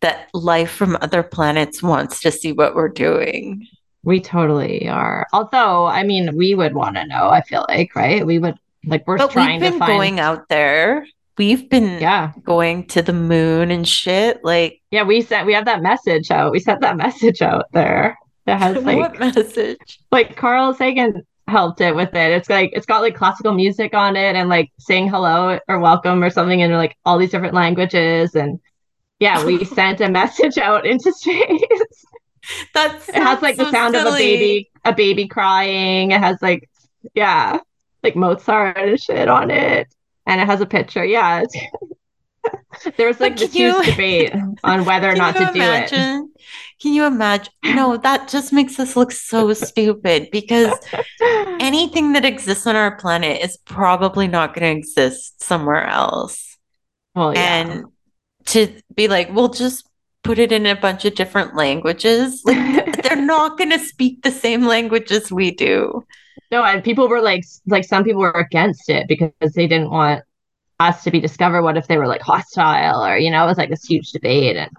that 0.01 0.27
life 0.33 0.71
from 0.71 0.97
other 1.01 1.23
planets 1.23 1.81
wants 1.81 2.19
to 2.19 2.31
see 2.31 2.51
what 2.51 2.75
we're 2.75 2.89
doing. 2.89 3.65
We 4.03 4.19
totally 4.19 4.89
are. 4.89 5.25
Although, 5.31 5.85
I 5.87 6.03
mean, 6.03 6.35
we 6.35 6.53
would 6.55 6.75
want 6.75 6.97
to 6.97 7.07
know. 7.07 7.29
I 7.29 7.41
feel 7.41 7.65
like, 7.69 7.95
right? 7.95 8.25
We 8.25 8.37
would 8.37 8.59
like 8.87 9.05
we're 9.07 9.17
but 9.17 9.31
trying 9.31 9.59
we've 9.59 9.71
been 9.71 9.73
to 9.73 9.79
find... 9.79 9.89
going 9.89 10.19
out 10.19 10.49
there. 10.49 11.05
We've 11.37 11.69
been 11.69 11.99
yeah 11.99 12.31
going 12.43 12.87
to 12.87 13.01
the 13.01 13.13
moon 13.13 13.71
and 13.71 13.87
shit. 13.87 14.43
Like 14.43 14.81
yeah, 14.91 15.03
we 15.03 15.21
sent 15.21 15.45
we 15.45 15.53
have 15.53 15.65
that 15.65 15.81
message 15.81 16.31
out. 16.31 16.51
We 16.51 16.59
sent 16.59 16.81
that 16.81 16.97
message 17.05 17.41
out 17.41 17.65
there 17.73 18.17
that 18.45 18.59
has 18.59 18.77
like 18.83 18.97
what 18.97 19.19
message? 19.19 19.99
Like 20.11 20.35
Carl 20.35 20.73
Sagan 20.73 21.23
helped 21.47 21.81
it 21.81 21.95
with 21.95 22.13
it. 22.15 22.31
It's 22.31 22.49
like 22.49 22.71
it's 22.73 22.85
got 22.85 23.01
like 23.01 23.15
classical 23.15 23.53
music 23.53 23.93
on 23.93 24.15
it 24.15 24.35
and 24.35 24.49
like 24.49 24.71
saying 24.79 25.09
hello 25.09 25.59
or 25.67 25.79
welcome 25.79 26.23
or 26.23 26.29
something 26.29 26.59
in 26.59 26.71
like 26.71 26.95
all 27.05 27.17
these 27.17 27.31
different 27.31 27.53
languages 27.53 28.35
and 28.35 28.59
yeah, 29.19 29.45
we 29.45 29.63
sent 29.65 30.01
a 30.01 30.09
message 30.09 30.57
out 30.57 30.85
into 30.85 31.11
space. 31.13 32.05
That's 32.73 33.09
it 33.09 33.15
has 33.15 33.41
like 33.41 33.55
so 33.55 33.65
the 33.65 33.71
sound 33.71 33.95
silly. 33.95 34.07
of 34.07 34.13
a 34.13 34.17
baby 34.17 34.71
a 34.83 34.93
baby 34.93 35.27
crying. 35.27 36.11
It 36.11 36.19
has 36.19 36.37
like 36.41 36.69
yeah, 37.13 37.59
like 38.05 38.15
Mozart 38.15 38.77
and 38.77 39.01
shit 39.01 39.27
on 39.27 39.49
it. 39.49 39.87
And 40.27 40.39
it 40.39 40.45
has 40.45 40.61
a 40.61 40.65
picture. 40.65 41.03
Yeah. 41.03 41.43
There's 42.97 43.19
like 43.19 43.37
this 43.37 43.55
you, 43.55 43.73
huge 43.73 43.85
debate 43.87 44.33
on 44.63 44.85
whether 44.85 45.09
or 45.09 45.15
not 45.23 45.35
to 45.35 45.49
imagine, 45.51 46.27
do 46.27 46.31
it. 46.35 46.41
Can 46.79 46.93
you 46.93 47.05
imagine? 47.05 47.51
No, 47.63 47.97
that 47.97 48.27
just 48.27 48.53
makes 48.53 48.79
us 48.79 48.95
look 48.95 49.11
so 49.11 49.53
stupid 49.53 50.29
because 50.31 50.77
anything 51.59 52.13
that 52.13 52.25
exists 52.25 52.67
on 52.67 52.75
our 52.75 52.95
planet 52.97 53.41
is 53.41 53.57
probably 53.57 54.27
not 54.27 54.53
going 54.53 54.71
to 54.73 54.79
exist 54.79 55.41
somewhere 55.41 55.87
else. 55.87 56.57
Well, 57.15 57.33
yeah. 57.33 57.39
And 57.39 57.85
to 58.47 58.71
be 58.93 59.07
like, 59.07 59.33
we'll 59.33 59.49
just 59.49 59.89
put 60.23 60.37
it 60.37 60.51
in 60.51 60.65
a 60.65 60.75
bunch 60.75 61.05
of 61.05 61.15
different 61.15 61.55
languages. 61.55 62.43
Like, 62.45 63.01
they're 63.01 63.15
not 63.15 63.57
going 63.57 63.71
to 63.71 63.79
speak 63.79 64.21
the 64.21 64.31
same 64.31 64.65
language 64.65 65.11
as 65.11 65.31
we 65.31 65.51
do. 65.51 66.05
No, 66.51 66.63
and 66.63 66.83
people 66.83 67.07
were 67.07 67.21
like, 67.21 67.43
like 67.67 67.85
some 67.85 68.03
people 68.03 68.21
were 68.21 68.31
against 68.31 68.89
it 68.89 69.07
because 69.07 69.53
they 69.53 69.67
didn't 69.67 69.89
want 69.91 70.23
us 70.79 71.03
to 71.03 71.11
be 71.11 71.19
discovered. 71.21 71.63
What 71.63 71.77
if 71.77 71.87
they 71.87 71.97
were 71.97 72.07
like 72.07 72.21
hostile 72.21 73.05
or, 73.05 73.17
you 73.17 73.31
know, 73.31 73.43
it 73.43 73.47
was 73.47 73.57
like 73.57 73.69
this 73.69 73.85
huge 73.85 74.11
debate. 74.11 74.57
And 74.57 74.71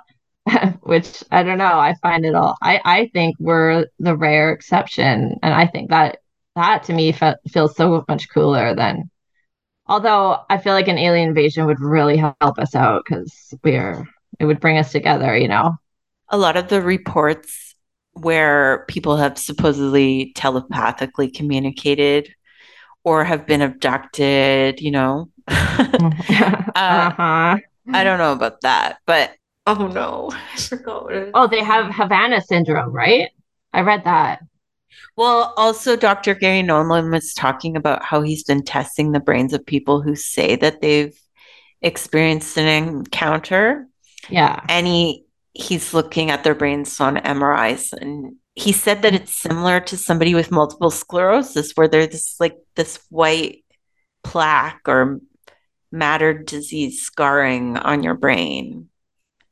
which 0.83 1.25
I 1.31 1.43
don't 1.43 1.59
know. 1.59 1.79
I 1.79 1.95
find 2.03 2.25
it 2.25 2.35
all. 2.35 2.57
I 2.63 2.81
I 2.85 3.11
think 3.13 3.37
we're 3.41 3.87
the 3.99 4.17
rare 4.17 4.53
exception, 4.53 5.37
and 5.43 5.55
I 5.55 5.67
think 5.67 5.91
that 5.91 6.19
that 6.55 6.85
to 6.85 6.93
me 6.93 7.13
fe- 7.13 7.35
feels 7.49 7.77
so 7.77 8.05
much 8.09 8.29
cooler 8.31 8.75
than. 8.75 9.11
Although 9.89 10.39
I 10.51 10.59
feel 10.59 10.75
like 10.75 10.89
an 10.89 10.99
alien 10.99 11.31
invasion 11.31 11.67
would 11.67 11.81
really 11.81 12.19
help 12.19 12.59
us 12.59 12.75
out 12.75 13.05
because 13.07 13.55
we're 13.65 14.07
it 14.41 14.47
would 14.47 14.61
bring 14.61 14.79
us 14.79 14.93
together, 14.93 15.37
you 15.37 15.49
know. 15.49 15.77
A 16.31 16.39
lot 16.39 16.57
of 16.57 16.69
the 16.69 16.83
reports 16.83 17.76
where 18.17 18.85
people 18.89 19.17
have 19.17 19.39
supposedly 19.39 20.33
telepathically 20.35 21.31
communicated 21.31 22.35
or 23.05 23.25
have 23.25 23.47
been 23.47 23.63
abducted, 23.63 24.81
you 24.81 24.91
know. 24.91 25.31
uh, 25.49 26.11
uh-huh. 26.75 27.57
I 27.93 28.05
don't 28.05 28.19
know 28.19 28.33
about 28.33 28.63
that, 28.63 28.99
but 29.07 29.33
Oh 29.67 29.89
no, 29.89 30.31
I 30.55 30.57
forgot 30.57 31.07
Oh, 31.35 31.47
they 31.47 31.63
have 31.63 31.95
Havana 31.95 32.41
syndrome, 32.41 32.93
right? 32.93 33.31
I 33.73 33.81
read 33.83 34.05
that. 34.05 34.41
Well, 35.17 35.55
also, 35.57 35.97
Dr. 35.97 36.35
Garry 36.35 36.63
Nolan 36.63 37.11
was 37.11 37.33
talking 37.33 37.77
about 37.77 38.03
how 38.03 38.23
he's 38.23 38.45
been 38.45 38.63
testing 38.63 39.13
the 39.13 39.21
brains 39.21 39.53
of 39.53 39.65
people 39.65 40.03
who 40.03 40.15
say 40.15 40.57
that 40.57 40.81
they've 40.81 41.19
experienced 41.81 42.57
an 42.59 42.67
encounter. 42.67 43.87
Yeah. 44.29 44.61
And 44.69 44.87
he 44.87 45.26
he's 45.57 45.95
looking 45.95 46.31
at 46.31 46.45
their 46.45 46.55
brains 46.55 47.01
on 47.01 47.17
MRIs 47.17 47.93
and 47.93 48.37
he 48.55 48.73
said 48.73 49.03
that 49.03 49.15
it's 49.15 49.35
similar 49.35 49.81
to 49.81 49.97
somebody 49.97 50.35
with 50.35 50.51
multiple 50.51 50.91
sclerosis 50.91 51.73
where 51.73 51.89
there's 51.89 52.09
this 52.09 52.37
like 52.41 52.57
this 52.75 52.99
white 53.11 53.65
plaque 54.23 54.83
or 54.87 55.21
mattered 55.93 56.47
disease 56.47 57.03
scarring 57.03 57.77
on 57.77 58.03
your 58.03 58.15
brain 58.15 58.89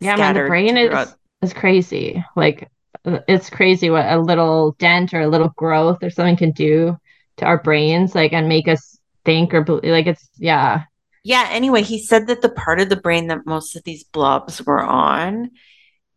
yeah, 0.05 0.17
man, 0.17 0.35
the 0.35 0.45
brain 0.45 0.77
is 0.77 1.15
is 1.41 1.53
crazy. 1.53 2.23
Like 2.37 2.69
it's 3.05 3.51
crazy 3.51 3.91
what 3.91 4.07
a 4.07 4.19
little 4.19 4.73
dent 4.73 5.15
or 5.15 5.21
a 5.21 5.29
little 5.29 5.51
growth 5.57 6.03
or 6.03 6.11
something 6.11 6.37
can 6.37 6.53
do 6.53 6.99
to 7.39 7.45
our 7.45 7.63
brains, 7.63 8.15
like 8.15 8.33
and 8.33 8.49
make 8.49 8.69
us 8.69 8.99
think 9.25 9.55
or 9.55 9.63
believe. 9.63 9.85
Like 9.85 10.07
it's 10.07 10.29
yeah. 10.37 10.85
Yeah. 11.23 11.49
Anyway, 11.51 11.83
he 11.83 12.03
said 12.03 12.27
that 12.27 12.43
the 12.43 12.51
part 12.51 12.81
of 12.81 12.91
the 12.91 12.97
brain 12.97 13.29
that 13.29 13.47
most 13.47 13.77
of 13.77 13.85
these 13.85 14.05
blobs 14.05 14.61
were 14.63 14.83
on 14.83 15.51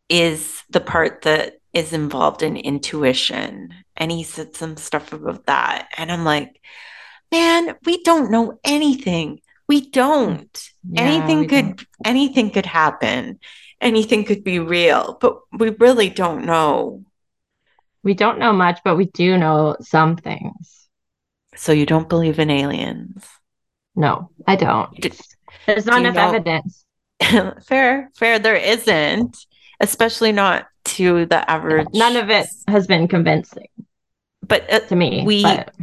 is 0.09 0.63
the 0.69 0.81
part 0.81 1.23
that 1.23 1.59
is 1.73 1.93
involved 1.93 2.43
in 2.43 2.57
intuition. 2.57 3.73
And 3.95 4.11
he 4.11 4.23
said 4.23 4.55
some 4.55 4.77
stuff 4.77 5.13
about 5.13 5.45
that. 5.45 5.89
And 5.97 6.11
I'm 6.11 6.23
like, 6.23 6.61
man, 7.31 7.75
we 7.85 8.03
don't 8.03 8.31
know 8.31 8.59
anything. 8.63 9.41
We 9.67 9.89
don't. 9.89 10.71
Yeah, 10.89 11.01
anything 11.01 11.39
we 11.39 11.47
could 11.47 11.77
don't. 11.77 11.87
anything 12.05 12.51
could 12.51 12.65
happen 12.65 13.39
anything 13.81 14.23
could 14.23 14.43
be 14.43 14.59
real, 14.59 15.17
but 15.19 15.39
we 15.51 15.69
really 15.69 16.09
don't 16.09 16.45
know. 16.45 17.03
We 18.03 18.13
don't 18.13 18.39
know 18.39 18.53
much, 18.53 18.79
but 18.83 18.95
we 18.95 19.05
do 19.05 19.37
know 19.37 19.77
some 19.81 20.17
things. 20.17 20.87
So 21.55 21.71
you 21.71 21.85
don't 21.85 22.09
believe 22.09 22.39
in 22.39 22.49
aliens? 22.49 23.25
No, 23.95 24.29
I 24.45 24.55
don't. 24.55 24.89
There's 25.65 25.85
not 25.85 25.99
enough 25.99 26.15
know? 26.15 26.29
evidence. 26.29 26.85
fair, 27.65 28.11
fair. 28.15 28.39
There 28.39 28.55
isn't, 28.55 29.37
especially 29.79 30.31
not 30.31 30.67
to 30.85 31.25
the 31.25 31.49
average. 31.49 31.87
None 31.93 32.15
of 32.15 32.29
it 32.29 32.47
has 32.67 32.87
been 32.87 33.07
convincing. 33.07 33.67
But 34.41 34.71
uh, 34.71 34.79
to 34.81 34.95
me, 34.95 35.23
we. 35.25 35.43
But... 35.43 35.73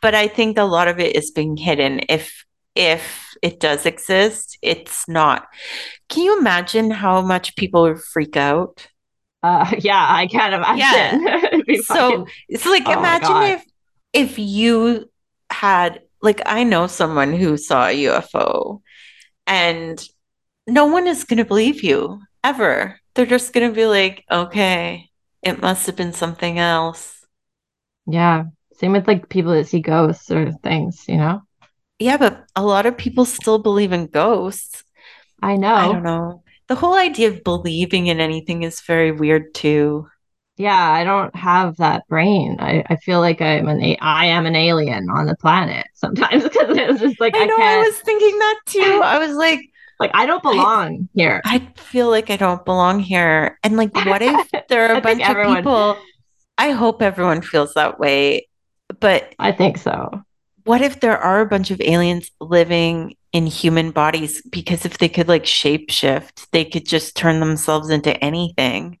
but 0.00 0.14
I 0.14 0.28
think 0.28 0.58
a 0.58 0.64
lot 0.64 0.88
of 0.88 0.98
it 0.98 1.16
is 1.16 1.30
being 1.30 1.56
hidden. 1.56 2.00
If 2.08 2.44
if 2.74 3.34
it 3.42 3.60
does 3.60 3.86
exist, 3.86 4.58
it's 4.62 5.08
not. 5.08 5.46
Can 6.08 6.24
you 6.24 6.38
imagine 6.38 6.90
how 6.90 7.20
much 7.20 7.56
people 7.56 7.82
would 7.82 8.00
freak 8.00 8.36
out? 8.36 8.86
Uh, 9.42 9.70
yeah, 9.78 10.06
I 10.08 10.26
can't 10.26 10.54
imagine. 10.54 11.62
Yeah. 11.68 11.80
so 11.84 12.26
it's 12.48 12.66
like 12.66 12.82
oh 12.86 12.92
imagine 12.92 13.58
if 13.58 13.64
if 14.12 14.38
you 14.38 15.08
had 15.50 16.00
like 16.20 16.40
I 16.44 16.64
know 16.64 16.86
someone 16.86 17.32
who 17.32 17.56
saw 17.56 17.86
a 17.86 18.04
UFO 18.04 18.80
and 19.46 20.02
no 20.66 20.86
one 20.86 21.06
is 21.06 21.24
going 21.24 21.38
to 21.38 21.44
believe 21.44 21.82
you 21.82 22.20
ever. 22.42 22.98
They're 23.14 23.26
just 23.26 23.52
going 23.52 23.68
to 23.68 23.74
be 23.74 23.86
like, 23.86 24.24
okay, 24.30 25.10
it 25.42 25.60
must 25.60 25.86
have 25.86 25.96
been 25.96 26.12
something 26.12 26.58
else. 26.58 27.26
Yeah. 28.06 28.44
Same 28.74 28.92
with 28.92 29.06
like 29.06 29.28
people 29.28 29.52
that 29.52 29.66
see 29.66 29.80
ghosts 29.80 30.30
or 30.30 30.52
things, 30.52 31.04
you 31.08 31.16
know? 31.16 31.42
Yeah, 31.98 32.16
but 32.16 32.46
a 32.56 32.64
lot 32.64 32.86
of 32.86 32.96
people 32.98 33.24
still 33.24 33.58
believe 33.58 33.92
in 33.92 34.06
ghosts. 34.06 34.84
I 35.42 35.56
know. 35.56 35.76
I 35.76 35.88
don't 35.88 36.02
know. 36.02 36.42
The 36.68 36.74
whole 36.74 36.94
idea 36.94 37.28
of 37.28 37.44
believing 37.44 38.06
in 38.06 38.20
anything 38.20 38.62
is 38.62 38.80
very 38.80 39.12
weird 39.12 39.54
too. 39.54 40.08
Yeah, 40.56 40.78
I 40.92 41.04
don't 41.04 41.34
have 41.34 41.76
that 41.78 42.06
brain. 42.08 42.56
I, 42.60 42.84
I 42.88 42.96
feel 42.96 43.20
like 43.20 43.40
I'm 43.40 43.68
an 43.68 43.82
a- 43.82 43.98
I 44.00 44.26
am 44.26 44.46
an 44.46 44.54
alien 44.54 45.08
on 45.10 45.26
the 45.26 45.36
planet 45.36 45.86
sometimes 45.94 46.42
because 46.48 46.76
it's 46.76 47.00
just 47.00 47.20
like 47.20 47.34
I, 47.34 47.42
I 47.42 47.46
know 47.46 47.54
I 47.56 47.88
was 47.88 47.98
thinking 48.00 48.38
that 48.38 48.60
too. 48.66 49.00
I 49.02 49.18
was 49.18 49.34
like, 49.36 49.60
like 50.02 50.10
I 50.14 50.26
don't 50.26 50.42
belong 50.42 51.08
I, 51.16 51.18
here. 51.18 51.40
I 51.44 51.58
feel 51.76 52.10
like 52.10 52.30
I 52.30 52.36
don't 52.36 52.64
belong 52.64 53.00
here. 53.00 53.58
And 53.62 53.76
like, 53.76 53.94
what 53.94 54.22
if 54.22 54.50
there 54.68 54.88
are 54.88 54.96
a 54.96 55.00
bunch 55.00 55.20
everyone... 55.22 55.58
of 55.58 55.64
people? 55.64 55.96
I 56.58 56.70
hope 56.70 57.02
everyone 57.02 57.42
feels 57.42 57.74
that 57.74 57.98
way, 57.98 58.48
but 59.00 59.34
I 59.38 59.52
think 59.52 59.78
so 59.78 60.22
what 60.64 60.80
if 60.80 61.00
there 61.00 61.18
are 61.18 61.40
a 61.40 61.46
bunch 61.46 61.70
of 61.70 61.80
aliens 61.80 62.30
living 62.40 63.16
in 63.32 63.46
human 63.46 63.90
bodies? 63.90 64.42
Because 64.42 64.84
if 64.84 64.98
they 64.98 65.08
could 65.08 65.28
like 65.28 65.44
shapeshift, 65.44 66.46
they 66.52 66.64
could 66.64 66.86
just 66.86 67.16
turn 67.16 67.40
themselves 67.40 67.90
into 67.90 68.16
anything. 68.22 68.98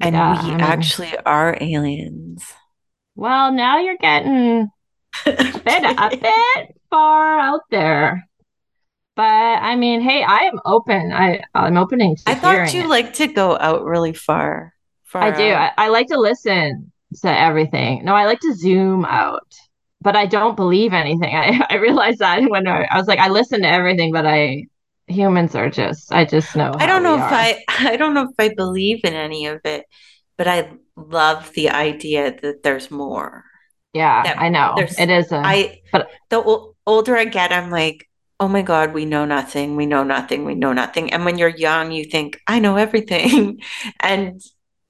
And 0.00 0.14
yeah, 0.14 0.32
we 0.32 0.38
I 0.38 0.50
mean, 0.52 0.60
actually 0.60 1.16
are 1.26 1.58
aliens. 1.60 2.44
Well, 3.16 3.52
now 3.52 3.80
you're 3.80 3.96
getting 3.96 4.68
a 5.26 5.32
bit, 5.34 5.84
a 5.84 6.16
bit 6.20 6.76
far 6.88 7.38
out 7.38 7.62
there. 7.70 8.27
But 9.18 9.24
I 9.24 9.74
mean, 9.74 10.00
hey, 10.00 10.22
I 10.22 10.44
am 10.44 10.60
open. 10.64 11.12
I 11.12 11.42
I'm 11.54 11.76
opening. 11.76 12.16
I 12.24 12.34
thought 12.34 12.72
you 12.72 12.88
like 12.88 13.14
to 13.14 13.26
go 13.26 13.58
out 13.58 13.84
really 13.84 14.14
far. 14.14 14.72
far 15.04 15.22
I 15.22 15.30
do. 15.36 15.52
I, 15.52 15.72
I 15.76 15.88
like 15.88 16.06
to 16.08 16.18
listen 16.18 16.92
to 17.22 17.28
everything. 17.28 18.04
No, 18.04 18.14
I 18.14 18.26
like 18.26 18.40
to 18.40 18.54
zoom 18.54 19.04
out 19.04 19.42
but 20.00 20.16
I 20.16 20.26
don't 20.26 20.56
believe 20.56 20.92
anything. 20.92 21.34
I, 21.34 21.60
I 21.70 21.74
realized 21.76 22.20
that 22.20 22.42
when 22.48 22.66
I, 22.66 22.84
I 22.84 22.96
was 22.96 23.08
like, 23.08 23.18
I 23.18 23.28
listen 23.28 23.62
to 23.62 23.68
everything, 23.68 24.12
but 24.12 24.26
I 24.26 24.64
humans 25.06 25.54
are 25.54 25.70
just 25.70 26.12
I 26.12 26.24
just 26.24 26.54
know 26.54 26.72
I 26.78 26.86
don't 26.86 27.02
know 27.02 27.16
if 27.16 27.22
are. 27.22 27.32
I 27.32 27.64
I 27.68 27.96
don't 27.96 28.14
know 28.14 28.28
if 28.28 28.34
I 28.38 28.54
believe 28.54 29.00
in 29.04 29.14
any 29.14 29.46
of 29.46 29.60
it, 29.64 29.84
but 30.36 30.46
I 30.48 30.72
love 30.96 31.52
the 31.52 31.70
idea 31.70 32.36
that 32.42 32.62
there's 32.62 32.90
more. 32.90 33.44
Yeah, 33.94 34.22
That 34.22 34.38
I 34.38 34.48
know. 34.48 34.74
It 34.78 35.10
is 35.10 35.32
a 35.32 35.40
I 35.42 35.80
but 35.92 36.08
the 36.28 36.42
ol- 36.42 36.76
older 36.86 37.16
I 37.16 37.24
get, 37.24 37.52
I'm 37.52 37.70
like, 37.70 38.08
oh 38.40 38.48
my 38.48 38.62
God, 38.62 38.92
we 38.94 39.04
know 39.04 39.24
nothing, 39.24 39.76
we 39.76 39.86
know 39.86 40.04
nothing, 40.04 40.44
we 40.44 40.54
know 40.54 40.72
nothing. 40.72 41.12
And 41.12 41.24
when 41.24 41.38
you're 41.38 41.48
young, 41.48 41.90
you 41.92 42.04
think, 42.04 42.40
I 42.46 42.58
know 42.60 42.76
everything. 42.76 43.60
And 44.00 44.40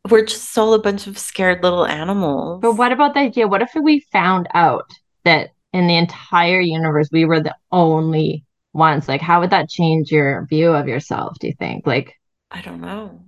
we're 0.09 0.25
just 0.27 0.57
all 0.57 0.75
a 0.75 0.79
bunch 0.83 1.07
of 1.07 1.19
scared 1.19 1.63
little 1.63 1.85
animals. 1.87 2.61
but 2.63 2.75
what 2.75 2.93
about 2.93 3.15
the 3.15 3.21
idea? 3.21 3.49
What 3.49 3.63
if 3.63 3.71
we 3.75 4.01
found 4.13 4.49
out 4.55 4.91
that 5.25 5.51
in 5.73 5.87
the 5.87 5.97
entire 5.97 6.61
universe 6.61 7.09
we 7.13 7.25
were 7.25 7.41
the 7.41 7.55
only 7.73 8.45
ones? 8.73 9.09
Like 9.09 9.21
how 9.21 9.41
would 9.41 9.51
that 9.51 9.69
change 9.69 10.11
your 10.11 10.47
view 10.47 10.73
of 10.73 10.89
yourself, 10.89 11.39
do 11.41 11.47
you 11.49 11.55
think? 11.59 11.87
Like, 11.87 12.15
I 12.51 12.61
don't 12.63 12.81
know. 12.81 13.25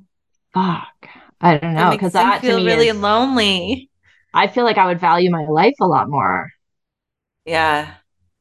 fuck. 0.55 1.09
I 1.41 1.57
don't 1.59 1.75
know. 1.75 1.91
Because 1.91 2.13
that 2.13 2.41
feel 2.43 2.59
me 2.59 2.67
really 2.67 2.89
is 2.89 2.97
lonely. 2.97 3.91
I 4.35 4.47
feel 4.47 4.65
like 4.65 4.79
I 4.79 4.87
would 4.87 5.01
value 5.01 5.31
my 5.31 5.45
life 5.47 5.75
a 5.81 5.87
lot 5.87 6.09
more, 6.09 6.51
Yeah. 7.45 7.95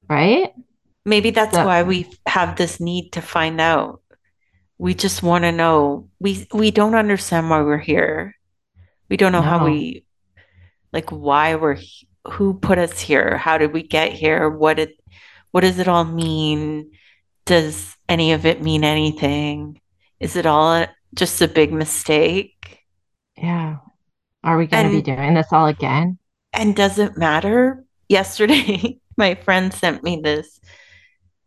right? 0.10 0.52
Maybe 1.10 1.32
that's 1.32 1.56
So 1.56 1.66
why 1.66 1.84
we 1.84 2.08
have 2.28 2.56
this 2.56 2.80
need 2.80 3.12
to 3.14 3.22
find 3.22 3.60
out. 3.60 4.02
We 4.78 4.94
just 4.94 5.24
want 5.24 5.44
to 5.44 5.52
know. 5.52 6.10
We 6.20 6.48
we 6.54 6.72
don't 6.72 6.96
understand 6.96 7.50
why 7.50 7.62
we're 7.62 7.78
here. 7.80 8.36
We 9.10 9.18
don't 9.18 9.32
know 9.32 9.42
how 9.42 9.66
we 9.66 10.06
like 10.94 11.10
why 11.12 11.56
we're 11.56 11.78
who 12.28 12.54
put 12.54 12.78
us 12.78 13.00
here. 13.00 13.38
How 13.38 13.58
did 13.58 13.74
we 13.74 13.84
get 13.84 14.14
here? 14.14 14.50
What 14.50 14.78
did 14.78 14.92
what 15.52 15.62
does 15.62 15.80
it 15.80 15.88
all 15.88 16.06
mean? 16.06 16.92
Does 17.46 17.96
any 18.08 18.34
of 18.34 18.46
it 18.46 18.62
mean 18.62 18.84
anything? 18.84 19.82
Is 20.20 20.36
it 20.36 20.46
all 20.46 20.86
just 21.16 21.42
a 21.42 21.48
big 21.48 21.74
mistake? 21.74 22.80
Yeah. 23.38 23.78
Are 24.44 24.58
we 24.58 24.68
going 24.68 24.86
to 24.86 24.90
be 24.90 25.02
doing 25.02 25.34
this 25.34 25.52
all 25.52 25.68
again? 25.68 26.18
and 26.54 26.76
does 26.76 27.00
it 27.00 27.18
matter? 27.18 27.86
Yesterday, 28.08 29.00
my 29.18 29.36
friend 29.36 29.74
sent 29.74 30.04
me 30.04 30.22
this 30.24 30.60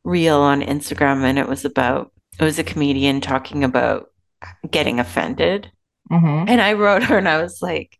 reel 0.04 0.38
on 0.40 0.62
Instagram 0.62 1.22
and 1.24 1.38
it 1.38 1.48
was 1.48 1.64
about 1.64 2.12
it 2.38 2.44
was 2.44 2.58
a 2.58 2.64
comedian 2.64 3.20
talking 3.20 3.64
about 3.64 4.08
getting 4.70 4.98
offended. 5.00 5.70
hmm 6.08 6.44
And 6.48 6.60
I 6.60 6.72
wrote 6.74 7.04
her 7.04 7.18
and 7.18 7.28
I 7.28 7.42
was 7.42 7.62
like, 7.62 7.98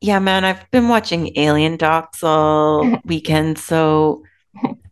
Yeah, 0.00 0.18
man, 0.18 0.44
I've 0.44 0.70
been 0.70 0.88
watching 0.88 1.36
alien 1.38 1.76
docs 1.76 2.22
all 2.22 2.98
weekend, 3.04 3.58
so 3.58 4.24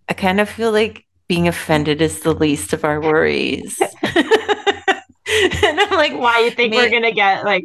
I 0.08 0.14
kind 0.14 0.40
of 0.40 0.48
feel 0.48 0.72
like 0.72 1.04
being 1.28 1.48
offended 1.48 2.02
is 2.02 2.20
the 2.20 2.34
least 2.34 2.72
of 2.72 2.84
our 2.84 3.00
worries. 3.00 3.80
and 4.02 5.80
I'm 5.80 5.90
like, 5.90 6.14
Why 6.14 6.40
you 6.40 6.50
think 6.50 6.74
we're 6.74 6.90
gonna 6.90 7.12
get 7.12 7.44
like 7.44 7.64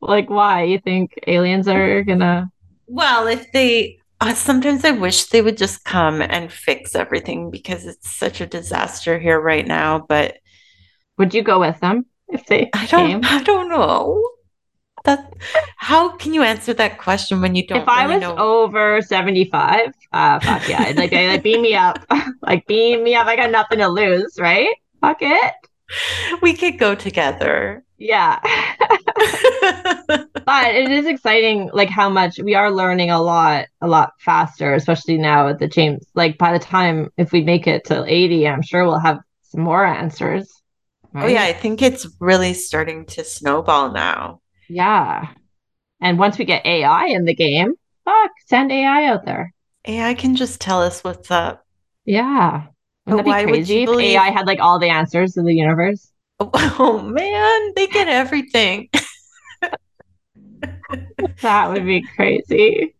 like 0.00 0.30
why 0.30 0.64
you 0.64 0.78
think 0.78 1.12
aliens 1.26 1.68
are 1.68 2.02
gonna 2.02 2.50
well, 2.86 3.28
if 3.28 3.52
they 3.52 3.99
uh, 4.20 4.34
sometimes 4.34 4.84
I 4.84 4.90
wish 4.92 5.26
they 5.26 5.42
would 5.42 5.56
just 5.56 5.84
come 5.84 6.20
and 6.22 6.52
fix 6.52 6.94
everything 6.94 7.50
because 7.50 7.86
it's 7.86 8.10
such 8.10 8.40
a 8.40 8.46
disaster 8.46 9.18
here 9.18 9.40
right 9.40 9.66
now, 9.66 10.04
but 10.08 10.36
would 11.18 11.34
you 11.34 11.42
go 11.42 11.60
with 11.60 11.80
them 11.80 12.06
if 12.28 12.46
they 12.46 12.66
I 12.72 12.86
don't 12.86 13.08
came? 13.08 13.20
I 13.24 13.42
don't 13.42 13.68
know. 13.68 14.22
That 15.04 15.32
how 15.76 16.10
can 16.16 16.34
you 16.34 16.42
answer 16.42 16.74
that 16.74 16.98
question 16.98 17.40
when 17.40 17.54
you 17.54 17.66
don't 17.66 17.80
If 17.82 17.88
really 17.88 17.98
I 18.00 18.06
was 18.06 18.20
know? 18.20 18.36
over 18.36 19.00
75, 19.00 19.92
uh 20.12 20.40
fuck 20.40 20.68
yeah. 20.68 20.82
I'd 20.82 20.96
like, 20.96 21.12
like 21.12 21.42
beam 21.42 21.62
me 21.62 21.74
up. 21.74 22.04
like 22.42 22.66
beam 22.66 23.02
me 23.02 23.14
up. 23.14 23.26
I 23.26 23.36
got 23.36 23.50
nothing 23.50 23.78
to 23.78 23.88
lose, 23.88 24.36
right? 24.38 24.68
Fuck 25.00 25.18
it. 25.22 25.54
We 26.42 26.54
could 26.54 26.78
go 26.78 26.94
together. 26.94 27.84
Yeah. 28.00 28.40
But 30.46 30.74
it 30.74 30.90
is 30.90 31.06
exciting, 31.06 31.70
like 31.72 31.90
how 31.90 32.08
much 32.10 32.40
we 32.40 32.54
are 32.56 32.72
learning 32.72 33.10
a 33.10 33.22
lot, 33.22 33.66
a 33.80 33.86
lot 33.86 34.14
faster, 34.18 34.74
especially 34.74 35.16
now 35.18 35.48
at 35.48 35.60
the 35.60 35.68
James. 35.68 36.06
Like 36.14 36.38
by 36.38 36.52
the 36.52 36.58
time 36.58 37.10
if 37.16 37.30
we 37.30 37.44
make 37.44 37.68
it 37.68 37.84
to 37.86 38.04
80, 38.04 38.48
I'm 38.48 38.62
sure 38.62 38.84
we'll 38.84 38.98
have 38.98 39.20
some 39.44 39.62
more 39.62 39.84
answers, 39.84 40.50
Oh 41.14 41.26
yeah. 41.26 41.44
I 41.44 41.52
think 41.52 41.82
it's 41.82 42.06
really 42.20 42.54
starting 42.54 43.06
to 43.06 43.24
snowball 43.24 43.92
now. 43.92 44.40
Yeah. 44.68 45.34
And 46.00 46.18
once 46.18 46.38
we 46.38 46.44
get 46.44 46.66
AI 46.66 47.06
in 47.08 47.24
the 47.24 47.34
game, 47.34 47.74
fuck, 48.04 48.30
send 48.46 48.72
AI 48.72 49.06
out 49.06 49.24
there. 49.24 49.52
AI 49.86 50.14
can 50.14 50.36
just 50.36 50.60
tell 50.60 50.82
us 50.82 51.04
what's 51.04 51.30
up. 51.30 51.66
Yeah. 52.04 52.66
But 53.08 53.16
Wouldn't 53.16 53.26
that 53.26 53.26
why 53.26 53.44
be 53.44 53.46
would 53.46 53.52
crazy 53.52 53.74
you 53.74 53.80
if 53.80 53.86
believe? 53.86 54.16
AI 54.16 54.30
had 54.30 54.46
like 54.46 54.60
all 54.60 54.78
the 54.78 54.88
answers 54.90 55.36
in 55.36 55.44
the 55.44 55.54
universe? 55.54 56.10
Oh 56.82 57.02
man, 57.02 57.72
they 57.76 57.86
get 57.86 58.08
everything. 58.08 58.88
That 61.42 61.70
would 61.70 61.84
be 61.86 62.02
crazy. 62.16 62.94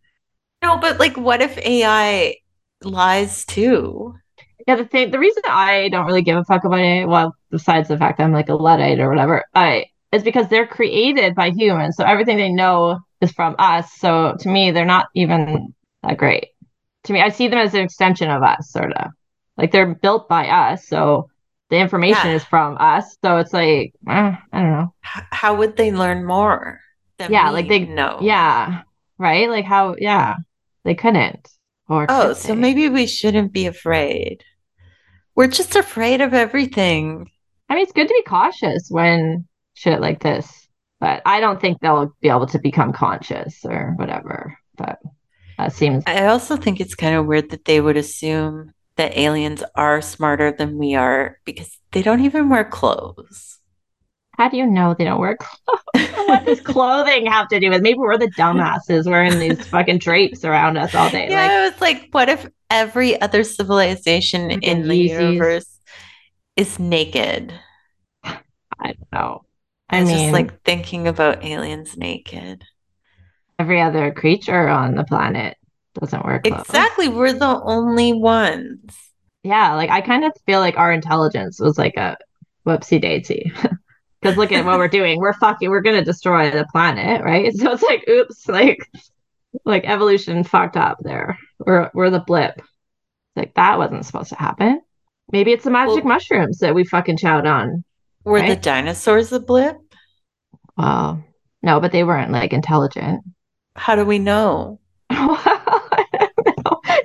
No, 0.63 0.77
but 0.77 0.99
like, 0.99 1.17
what 1.17 1.41
if 1.41 1.57
AI 1.59 2.37
lies 2.83 3.45
too? 3.45 4.15
Yeah, 4.67 4.75
the 4.77 4.85
thing, 4.85 5.11
the 5.11 5.19
reason 5.19 5.43
I 5.47 5.89
don't 5.89 6.07
really 6.07 6.21
give 6.23 6.37
a 6.37 6.45
fuck 6.45 6.65
about 6.65 6.79
it, 6.79 7.07
well, 7.07 7.35
besides 7.51 7.89
the 7.89 7.97
fact 7.97 8.19
that 8.19 8.25
I'm 8.25 8.33
like 8.33 8.49
a 8.49 8.55
Luddite 8.55 8.99
or 8.99 9.09
whatever, 9.09 9.45
I 9.55 9.87
is 10.13 10.23
because 10.23 10.49
they're 10.49 10.67
created 10.67 11.35
by 11.35 11.51
humans, 11.51 11.97
so 11.97 12.05
everything 12.05 12.37
they 12.37 12.51
know 12.51 12.99
is 13.21 13.31
from 13.31 13.55
us. 13.59 13.93
So 13.93 14.35
to 14.39 14.49
me, 14.49 14.71
they're 14.71 14.85
not 14.85 15.07
even 15.15 15.73
that 16.03 16.17
great. 16.17 16.49
To 17.05 17.13
me, 17.13 17.21
I 17.21 17.29
see 17.29 17.49
them 17.49 17.59
as 17.59 17.73
an 17.75 17.81
extension 17.81 18.29
of 18.29 18.43
us, 18.43 18.71
sort 18.71 18.93
of. 18.93 19.11
Like 19.57 19.71
they're 19.71 19.95
built 19.95 20.29
by 20.29 20.47
us, 20.47 20.87
so 20.87 21.29
the 21.71 21.77
information 21.79 22.29
Yeah. 22.29 22.35
is 22.35 22.43
from 22.43 22.77
us. 22.79 23.17
So 23.23 23.37
it's 23.37 23.53
like, 23.53 23.93
eh, 24.07 24.35
I 24.53 24.59
don't 24.61 24.71
know. 24.71 24.93
How 25.01 25.55
would 25.55 25.77
they 25.77 25.91
learn 25.91 26.25
more 26.25 26.79
than 27.17 27.31
Yeah, 27.31 27.49
like 27.49 27.67
they, 27.69 27.79
know? 27.85 28.19
yeah, 28.21 28.83
right? 29.17 29.49
Like 29.49 29.65
how, 29.65 29.95
yeah, 29.97 30.35
they 30.83 30.93
couldn't, 30.95 31.47
or 31.89 32.05
Oh, 32.09 32.27
could 32.27 32.37
so 32.37 32.53
maybe 32.55 32.89
we 32.89 33.07
shouldn't 33.07 33.53
be 33.53 33.65
afraid. 33.65 34.43
We're 35.33 35.47
just 35.47 35.75
afraid 35.77 36.19
of 36.21 36.33
everything. 36.33 37.31
I 37.69 37.75
mean, 37.75 37.83
it's 37.83 37.93
good 37.93 38.07
to 38.09 38.13
be 38.13 38.23
cautious 38.23 38.87
when 38.89 39.47
shit 39.73 40.01
like 40.01 40.21
this, 40.21 40.67
but 40.99 41.21
I 41.25 41.39
don't 41.39 41.59
think 41.61 41.79
they'll 41.79 42.13
be 42.21 42.27
able 42.27 42.47
to 42.47 42.59
become 42.59 42.91
conscious 42.91 43.63
or 43.63 43.93
whatever. 43.95 44.57
But 44.75 44.99
that 45.57 45.71
seems, 45.71 46.03
I 46.05 46.25
also 46.25 46.57
think 46.57 46.81
it's 46.81 46.95
kind 46.95 47.15
of 47.15 47.25
weird 47.27 47.51
that 47.51 47.63
they 47.63 47.79
would 47.79 47.95
assume 47.95 48.73
that 49.01 49.17
aliens 49.17 49.63
are 49.75 50.01
smarter 50.01 50.51
than 50.51 50.77
we 50.77 50.95
are 50.95 51.39
because 51.45 51.77
they 51.91 52.03
don't 52.03 52.21
even 52.21 52.49
wear 52.49 52.63
clothes. 52.63 53.57
how 54.37 54.49
do 54.49 54.57
you 54.57 54.65
know 54.65 54.95
they 54.97 55.05
don't 55.05 55.19
wear 55.19 55.37
clothes? 55.37 55.57
What 56.27 56.45
does 56.45 56.61
clothing 56.61 57.25
have 57.25 57.47
to 57.49 57.59
do 57.59 57.69
with? 57.69 57.81
Maybe 57.81 57.97
we're 57.99 58.17
the 58.17 58.31
dumbasses 58.31 59.05
wearing 59.05 59.39
these 59.39 59.67
fucking 59.67 59.97
drapes 59.99 60.45
around 60.45 60.77
us 60.77 60.95
all 60.95 61.09
day. 61.09 61.29
Like, 61.29 61.31
Yeah, 61.31 61.47
I 61.51 61.69
was 61.69 61.81
like, 61.81 62.07
what 62.11 62.29
if 62.29 62.47
every 62.69 63.19
other 63.21 63.43
civilization 63.43 64.51
in 64.51 64.87
the 64.87 64.95
Yeezys. 64.95 65.09
universe 65.19 65.79
is 66.55 66.79
naked? 66.79 67.53
I 68.23 68.93
don't 68.93 69.11
know. 69.11 69.45
I 69.89 69.99
I 69.99 70.03
mean, 70.05 70.19
just 70.19 70.33
like 70.33 70.63
thinking 70.63 71.07
about 71.07 71.43
aliens 71.43 71.97
naked. 71.97 72.63
every 73.59 73.81
other 73.81 74.11
creature 74.11 74.67
on 74.67 74.95
the 74.95 75.03
planet 75.03 75.57
doesn't 75.99 76.25
work. 76.25 76.47
Exactly, 76.47 77.07
we're 77.07 77.33
the 77.33 77.61
only 77.63 78.13
ones. 78.13 78.79
Yeah, 79.43 79.73
like 79.75 79.89
I 79.89 80.01
kind 80.01 80.23
of 80.23 80.31
feel 80.45 80.59
like 80.59 80.77
our 80.77 80.91
intelligence 80.91 81.59
was 81.59 81.77
like 81.77 81.95
a 81.97 82.17
whoopsie 82.65 83.01
daisy. 83.01 83.51
Because 84.21 84.37
look 84.37 84.51
at 84.51 84.65
what 84.65 84.77
we're 84.77 84.87
doing. 84.87 85.19
We're 85.19 85.33
fucking, 85.33 85.69
we're 85.69 85.81
gonna 85.81 86.03
destroy 86.05 86.51
the 86.51 86.65
planet, 86.71 87.23
right? 87.23 87.51
So 87.55 87.71
it's 87.71 87.83
like, 87.83 88.07
oops, 88.07 88.47
like 88.47 88.79
like 89.65 89.83
evolution 89.85 90.43
fucked 90.43 90.77
up 90.77 90.97
there. 91.01 91.37
We're 91.59 91.89
we're 91.93 92.09
the 92.09 92.19
blip. 92.19 92.61
Like 93.35 93.53
that 93.55 93.77
wasn't 93.77 94.05
supposed 94.05 94.29
to 94.29 94.35
happen. 94.35 94.81
Maybe 95.31 95.51
it's 95.51 95.63
the 95.63 95.71
magic 95.71 96.03
Well, 96.03 96.13
mushrooms 96.13 96.59
that 96.59 96.75
we 96.75 96.83
fucking 96.83 97.17
chowed 97.17 97.45
on, 97.45 97.83
were 98.23 98.45
the 98.45 98.55
dinosaurs 98.55 99.31
a 99.31 99.39
blip? 99.39 99.77
Well, 100.77 101.23
no, 101.63 101.79
but 101.79 101.91
they 101.91 102.03
weren't 102.03 102.31
like 102.31 102.53
intelligent. 102.53 103.23
How 103.75 103.95
do 103.95 104.05
we 104.05 104.19
know? 104.19 104.79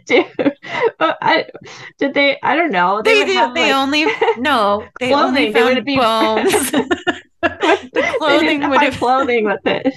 Well, 0.09 1.17
I 1.21 1.37
don't 1.37 1.53
know, 1.53 1.53
dude. 1.57 1.57
I 1.59 1.63
did 1.99 2.15
they? 2.15 2.39
I 2.43 2.57
don't 2.57 2.71
know. 2.71 3.03
They 3.03 3.15
They 3.15 3.19
would 3.21 3.29
have 3.35 3.55
They 3.55 3.73
like 3.73 3.75
only 3.75 4.07
no. 4.39 4.87
They 5.01 5.13
only 5.13 5.53
clothing. 5.53 5.53
They 5.53 5.75
would 5.75 5.85
be. 5.85 5.97
bones. 5.97 6.71
the 7.43 8.15
clothing 8.19 8.69
would 8.69 8.81
have. 8.81 8.95
clothing 8.95 9.45
with 9.45 9.61
it. 9.67 9.95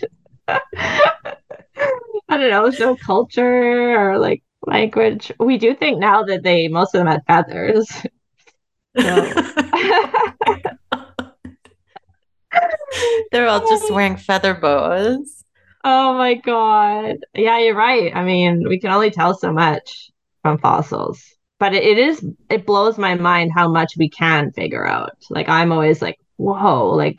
I 0.48 2.38
don't 2.38 2.50
know. 2.50 2.64
There's 2.64 2.80
no 2.80 2.96
culture 2.96 4.00
or 4.00 4.20
like 4.20 4.44
language. 4.66 5.32
We 5.40 5.58
do 5.58 5.74
think 5.76 6.00
now 6.00 6.24
that 6.24 6.44
they 6.44 6.68
most 6.68 6.94
of 6.96 7.00
them 7.00 7.08
had 7.08 7.24
feathers. 7.28 7.88
So 8.98 9.34
They're 13.32 13.48
all 13.48 13.60
just 13.70 13.92
wearing 13.92 14.18
feather 14.18 14.54
boas. 14.56 15.39
Oh 15.84 16.14
my 16.18 16.34
God. 16.36 17.18
Yeah, 17.34 17.60
you're 17.60 17.76
right. 17.76 18.14
I 18.16 18.24
mean, 18.24 18.68
we 18.68 18.80
can 18.80 18.92
only 18.92 19.12
tell 19.12 19.38
so 19.38 19.52
much 19.54 20.12
from 20.42 20.58
fossils. 20.58 21.24
but 21.60 21.74
it, 21.74 21.84
it 21.84 21.98
is 21.98 22.26
it 22.50 22.66
blows 22.66 22.98
my 22.98 23.16
mind 23.16 23.52
how 23.54 23.68
much 23.70 23.94
we 23.98 24.10
can 24.10 24.52
figure 24.52 24.86
out. 24.88 25.12
Like 25.30 25.50
I'm 25.50 25.72
always 25.72 26.02
like, 26.02 26.18
whoa, 26.38 26.90
like 26.92 27.18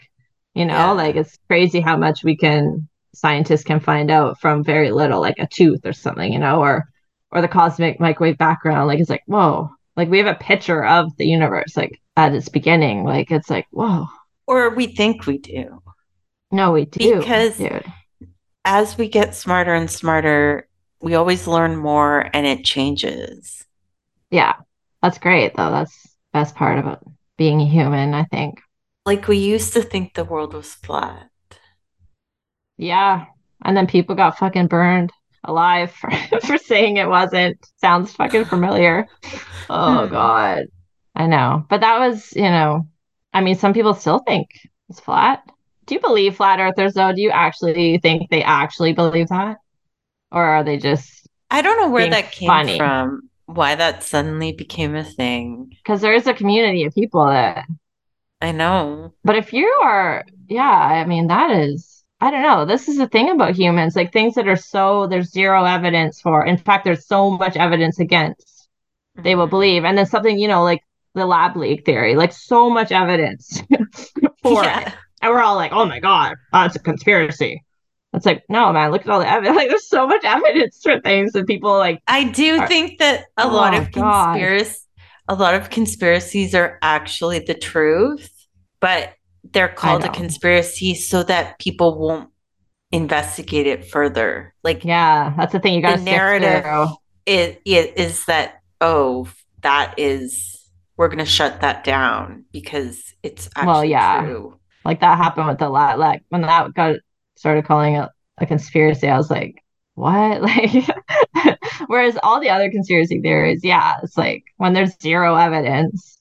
you 0.54 0.64
know, 0.64 0.74
Yeah. 0.74 0.90
like 0.92 1.16
it's 1.16 1.38
crazy 1.48 1.80
how 1.80 1.96
much 1.96 2.24
we 2.24 2.36
can 2.36 2.88
scientists 3.14 3.64
can 3.64 3.80
find 3.80 4.10
out 4.10 4.40
from 4.40 4.62
very 4.64 4.90
little, 4.90 5.20
like 5.20 5.38
a 5.38 5.46
tooth 5.46 5.84
or 5.84 5.92
something, 5.92 6.32
you 6.32 6.38
know, 6.38 6.60
or 6.60 6.84
or 7.32 7.40
the 7.40 7.48
cosmic 7.48 8.00
microwave 8.00 8.38
background. 8.38 8.88
Like 8.88 8.98
it's 9.00 9.10
like, 9.10 9.22
whoa, 9.26 9.70
like 9.96 10.08
we 10.10 10.18
have 10.18 10.26
a 10.34 10.34
picture 10.38 10.84
of 10.84 11.16
the 11.16 11.26
universe, 11.26 11.76
like 11.76 12.00
at 12.16 12.34
its 12.34 12.48
beginning. 12.48 13.04
Like 13.04 13.30
it's 13.30 13.48
like, 13.50 13.66
whoa, 13.70 14.06
Or 14.46 14.70
we 14.74 14.86
think 14.88 15.26
we 15.26 15.38
do. 15.38 15.80
no, 16.50 16.72
we 16.72 16.84
do, 16.86 17.18
Because- 17.20 17.56
dude. 17.58 17.84
As 18.72 18.96
we 18.96 19.09
get 19.09 19.35
smarter 19.35 19.74
and 19.74 19.90
smarter, 19.90 20.68
we 21.02 21.16
always 21.16 21.48
learn 21.48 21.74
more 21.74 22.30
and 22.33 22.46
it 22.46 22.64
changes. 22.64 23.64
Yeah, 24.30 24.54
that's 25.02 25.18
great 25.18 25.56
though. 25.56 25.72
That's 25.72 26.16
best 26.33 26.54
part 26.54 26.78
about 26.78 27.02
being 27.37 27.61
a 27.61 27.66
human, 27.66 28.14
I 28.14 28.22
think. 28.26 28.61
Like 29.04 29.26
we 29.26 29.38
used 29.38 29.72
to 29.72 29.83
think 29.83 30.14
the 30.14 30.24
world 30.24 30.54
was 30.54 30.72
flat. 30.72 31.30
Yeah. 32.76 33.24
And 33.64 33.76
then 33.76 33.88
people 33.88 34.14
got 34.14 34.38
fucking 34.38 34.68
burned 34.68 35.11
alive 35.42 35.90
for, 35.90 36.11
for 36.46 36.56
saying 36.56 36.96
it 36.96 37.09
wasn't. 37.09 37.59
Sounds 37.80 38.12
fucking 38.12 38.44
familiar. 38.44 39.09
Oh 39.68 40.06
Hmm. 40.06 40.12
God. 40.12 40.66
I 41.16 41.26
know. 41.26 41.66
But 41.68 41.80
that 41.80 41.98
was, 41.98 42.33
you 42.37 42.42
know, 42.42 42.87
I 43.33 43.40
mean, 43.40 43.56
some 43.56 43.72
people 43.74 43.94
still 43.94 44.20
think 44.20 44.48
it's 44.88 45.00
flat. 45.00 45.42
Do 45.86 45.94
you 45.94 46.00
believe 46.00 46.36
flat 46.36 46.60
earthers 46.60 46.94
though? 46.94 47.12
Do 47.12 47.20
you 47.20 47.30
actually 47.30 47.98
think 47.98 48.30
they 48.30 48.42
actually 48.42 48.92
believe 48.92 49.28
that? 49.28 49.58
Or 50.32 50.42
are 50.44 50.64
they 50.64 50.78
just 50.78 51.26
I 51.50 51.62
don't 51.62 51.78
know 51.80 51.90
where 51.90 52.08
that 52.10 52.32
came 52.32 52.46
funny. 52.48 52.78
from, 52.78 53.28
why 53.46 53.74
that 53.74 54.02
suddenly 54.04 54.52
became 54.52 54.94
a 54.94 55.04
thing. 55.04 55.70
because 55.82 56.00
there 56.00 56.14
is 56.14 56.26
a 56.26 56.34
community 56.34 56.84
of 56.84 56.94
people 56.94 57.26
that 57.26 57.66
I 58.40 58.52
know. 58.52 59.14
But 59.24 59.36
if 59.36 59.52
you 59.52 59.66
are, 59.82 60.24
yeah, 60.48 60.62
I 60.70 61.04
mean, 61.06 61.26
that 61.28 61.50
is, 61.50 62.04
I 62.20 62.30
don't 62.30 62.42
know. 62.42 62.64
This 62.64 62.88
is 62.88 62.96
the 62.98 63.08
thing 63.08 63.30
about 63.30 63.54
humans, 63.56 63.96
like 63.96 64.12
things 64.12 64.34
that 64.34 64.48
are 64.48 64.56
so, 64.56 65.06
there's 65.06 65.30
zero 65.30 65.64
evidence 65.64 66.20
for. 66.20 66.44
In 66.44 66.56
fact, 66.56 66.84
there's 66.84 67.06
so 67.06 67.30
much 67.30 67.56
evidence 67.56 67.98
against, 68.00 68.68
they 69.16 69.34
will 69.34 69.44
mm-hmm. 69.44 69.50
believe. 69.50 69.84
And 69.84 69.96
then 69.98 70.06
something, 70.06 70.38
you 70.38 70.48
know, 70.48 70.62
like 70.62 70.82
the 71.14 71.26
lab 71.26 71.56
leak 71.56 71.84
theory, 71.84 72.14
like 72.16 72.32
so 72.32 72.70
much 72.70 72.92
evidence 72.92 73.62
for 74.42 74.64
Yeah. 74.64 74.80
it. 74.80 74.94
And 75.22 75.33
we're 75.33 75.42
all 75.42 75.56
like, 75.56 75.72
oh 75.72 75.85
my 75.87 76.00
God, 76.00 76.35
that's 76.52 76.76
a 76.76 76.78
conspiracy. 76.78 77.64
It's 78.12 78.26
like, 78.26 78.42
no, 78.48 78.72
man, 78.72 78.90
look 78.90 79.02
at 79.02 79.09
all 79.09 79.20
the 79.20 79.28
evidence. 79.30 79.56
Like, 79.61 79.68
there's 79.68 79.88
so 79.88 80.06
much 80.06 80.24
evidence 80.24 80.80
for 80.83 81.00
things 81.00 81.33
that 81.33 81.46
people 81.46 81.76
like, 81.76 82.02
I 82.09 82.24
do 82.24 82.59
Are- 82.61 82.66
think 82.66 82.98
that 82.98 83.26
a 83.37 83.44
oh 83.44 83.48
lot 83.54 83.74
Oh, 83.74 83.78
of 83.78 83.92
God. 83.92 84.33
conspiracy 84.35 84.76
a 85.28 85.35
lot 85.35 85.54
of 85.54 85.70
conspiracies 85.70 86.56
are 86.56 86.76
actually 86.83 87.38
the 87.38 87.54
truth, 87.54 88.28
but 88.80 89.12
they're 89.52 89.68
called 89.68 90.04
a 90.04 90.09
conspiracy 90.11 90.92
so 90.96 91.22
that 91.22 91.56
people 91.61 91.96
won't 92.00 92.30
investigate 92.90 93.68
it 93.68 93.85
further. 93.87 94.52
Like 94.64 94.85
yeah, 94.85 95.33
that's 95.37 95.52
the 95.52 95.61
thing 95.61 95.74
you 95.74 95.83
got 95.83 95.92
to 95.92 95.98
The 95.98 96.04
narrative- 96.04 96.64
it, 97.26 97.62
it 97.64 97.96
is 97.96 98.24
that 98.26 98.61
oh 98.80 99.28
that 99.62 99.94
is 99.98 100.59
we're 100.96 101.09
going 101.09 101.18
to 101.18 101.24
shut 101.24 101.61
that 101.61 101.85
down 101.85 102.44
because 102.50 103.14
it's 103.22 103.48
actually 103.54 103.66
Well, 103.72 103.85
yeah. 103.85 104.20
true. 104.24 104.59
Like 104.84 105.00
that 105.00 105.18
happened 105.18 105.46
with 105.48 105.58
the 105.58 105.68
lat 105.68 105.98
like 105.98 106.22
when 106.28 106.42
that 106.42 106.72
got 106.74 106.96
started 107.36 107.64
calling 107.64 107.94
it 107.96 108.08
a 108.38 108.46
conspiracy 108.46 109.08
i 109.08 109.16
was 109.16 109.30
like 109.30 109.62
what 109.94 110.40
like 110.50 110.86
whereas 111.86 112.16
all 112.22 112.40
the 112.40 112.48
other 112.50 112.70
conspiracy 112.70 113.20
theories 113.20 113.60
yeah 113.62 113.96
it's 114.02 114.16
like 114.16 114.44
when 114.56 114.72
there's 114.72 114.98
zero 115.02 115.34
evidence 115.36 116.18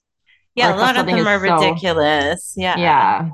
Yeah, 0.54 0.74
a 0.74 0.76
lot 0.76 0.96
of 0.98 1.06
them 1.06 1.26
are 1.26 1.46
so- 1.46 1.56
ridiculous. 1.56 2.54
Yeah. 2.56 2.76
yeah 2.78 3.30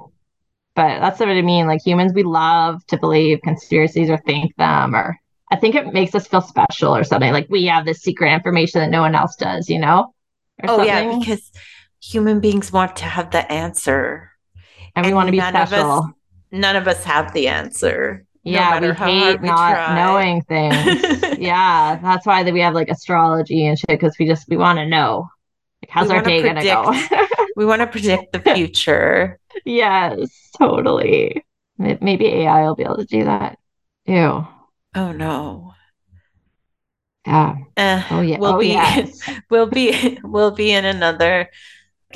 but 0.74 1.00
that's 1.00 1.18
what 1.18 1.28
i 1.30 1.42
mean 1.42 1.66
like 1.66 1.80
humans 1.84 2.12
we 2.14 2.22
love 2.22 2.84
to 2.86 2.98
believe 2.98 3.40
conspiracies 3.42 4.10
or 4.10 4.18
think 4.18 4.54
them 4.56 4.94
or 4.94 5.16
i 5.50 5.56
think 5.56 5.74
it 5.74 5.92
makes 5.92 6.14
us 6.14 6.26
feel 6.26 6.42
special 6.42 6.94
or 6.94 7.02
something 7.02 7.32
like 7.32 7.46
we 7.48 7.64
have 7.66 7.84
this 7.84 8.00
secret 8.02 8.32
information 8.32 8.80
that 8.80 8.90
no 8.90 9.00
one 9.00 9.14
else 9.14 9.34
does 9.36 9.68
you 9.68 9.78
know 9.78 10.12
or 10.62 10.70
Oh 10.70 10.82
yeah, 10.82 11.18
because 11.18 11.50
human 12.02 12.40
beings 12.40 12.72
want 12.72 12.96
to 12.96 13.04
have 13.04 13.30
the 13.30 13.50
answer. 13.52 14.30
And 14.96 15.06
we 15.06 15.14
want 15.14 15.28
to 15.28 15.32
be 15.32 15.38
none 15.38 15.56
of 15.56 15.72
us 15.72 15.94
special 15.94 16.10
None 16.52 16.76
of 16.76 16.88
us 16.88 17.04
have 17.04 17.32
the 17.34 17.48
answer. 17.48 18.24
no 18.44 18.50
yeah 18.52 18.80
we 18.80 18.92
hate 18.92 19.40
we 19.42 19.48
not 19.48 19.72
try. 19.74 19.94
knowing 19.96 20.42
things 20.42 21.22
yeah, 21.38 21.98
that's 22.02 22.26
why 22.26 22.42
that 22.42 22.52
we 22.54 22.60
have 22.60 22.74
like 22.74 22.88
astrology 22.88 23.66
and 23.66 23.78
shit 23.78 23.88
because 23.88 24.16
we 24.18 24.26
just 24.26 24.48
we 24.48 24.56
want 24.56 24.78
to 24.78 24.86
know 24.86 25.28
like 25.82 25.90
how's 25.90 26.08
We 26.08 26.14
our 26.14 26.22
day 26.22 26.42
gonna 26.42 26.62
go? 26.62 26.94
we 27.56 27.66
want 27.66 27.80
to 27.80 27.86
predict 27.86 28.32
the 28.32 28.40
future. 28.40 29.38
yes, 29.64 30.50
totally. 30.58 31.44
Maybe 31.78 32.26
AI 32.26 32.62
will 32.62 32.74
be 32.74 32.84
able 32.84 32.96
to 32.98 33.04
do 33.04 33.24
that. 33.24 33.58
Ew. 34.06 34.46
Oh 34.94 35.12
no. 35.12 35.74
Yeah. 37.26 37.56
Eh, 37.76 38.02
Oh 38.10 38.20
yeah. 38.20 38.38
We'll 38.38 38.54
oh 38.54 38.58
be 38.60 38.68
yes. 38.68 39.20
we'll 39.50 39.66
be 39.66 40.18
we'll 40.22 40.52
be 40.52 40.70
in 40.70 40.84
another 40.84 41.50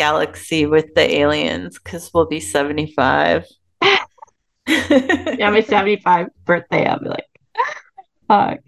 galaxy 0.01 0.65
with 0.65 0.95
the 0.95 1.17
aliens 1.17 1.79
because 1.79 2.11
we'll 2.15 2.25
be 2.25 2.41
75. 2.41 3.45
yeah, 3.83 5.51
my 5.51 5.61
75 5.67 6.29
birthday, 6.47 6.87
I'll 6.87 6.99
be 6.99 7.11
like, 7.11 7.27
fuck. 8.27 8.61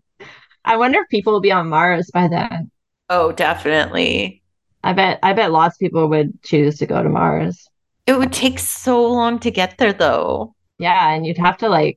I 0.63 0.77
wonder 0.77 1.01
if 1.01 1.09
people 1.09 1.33
will 1.33 1.41
be 1.41 1.51
on 1.51 1.71
Mars 1.71 2.11
by 2.13 2.29
then. 2.29 2.71
Oh, 3.09 3.33
definitely. 3.33 4.43
I 4.85 4.93
bet 4.93 5.21
I 5.23 5.33
bet 5.33 5.53
lots 5.53 5.77
of 5.77 5.81
people 5.81 6.07
would 6.11 6.43
choose 6.43 6.77
to 6.79 6.87
go 6.87 7.03
to 7.03 7.09
Mars. 7.09 7.67
It 8.07 8.19
would 8.19 8.33
take 8.33 8.59
so 8.59 9.03
long 9.03 9.39
to 9.39 9.51
get 9.51 9.79
there 9.79 9.95
though. 9.95 10.55
Yeah, 10.79 11.15
and 11.15 11.25
you'd 11.25 11.39
have 11.39 11.57
to 11.59 11.69
like 11.71 11.97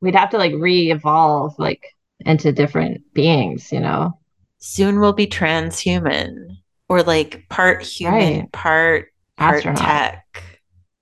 we'd 0.00 0.16
have 0.16 0.30
to 0.30 0.38
like 0.38 0.54
re-evolve 0.58 1.54
like 1.56 1.84
into 2.26 2.50
different 2.50 3.02
beings, 3.14 3.70
you 3.70 3.78
know. 3.78 4.18
Soon 4.58 4.98
we'll 4.98 5.12
be 5.12 5.28
transhuman 5.28 6.56
or 6.92 7.02
like 7.02 7.48
part 7.48 7.82
human, 7.82 8.40
Right. 8.40 8.52
part 8.52 9.08
part 9.38 9.56
Astronaut. 9.56 9.78
tech. 9.82 10.42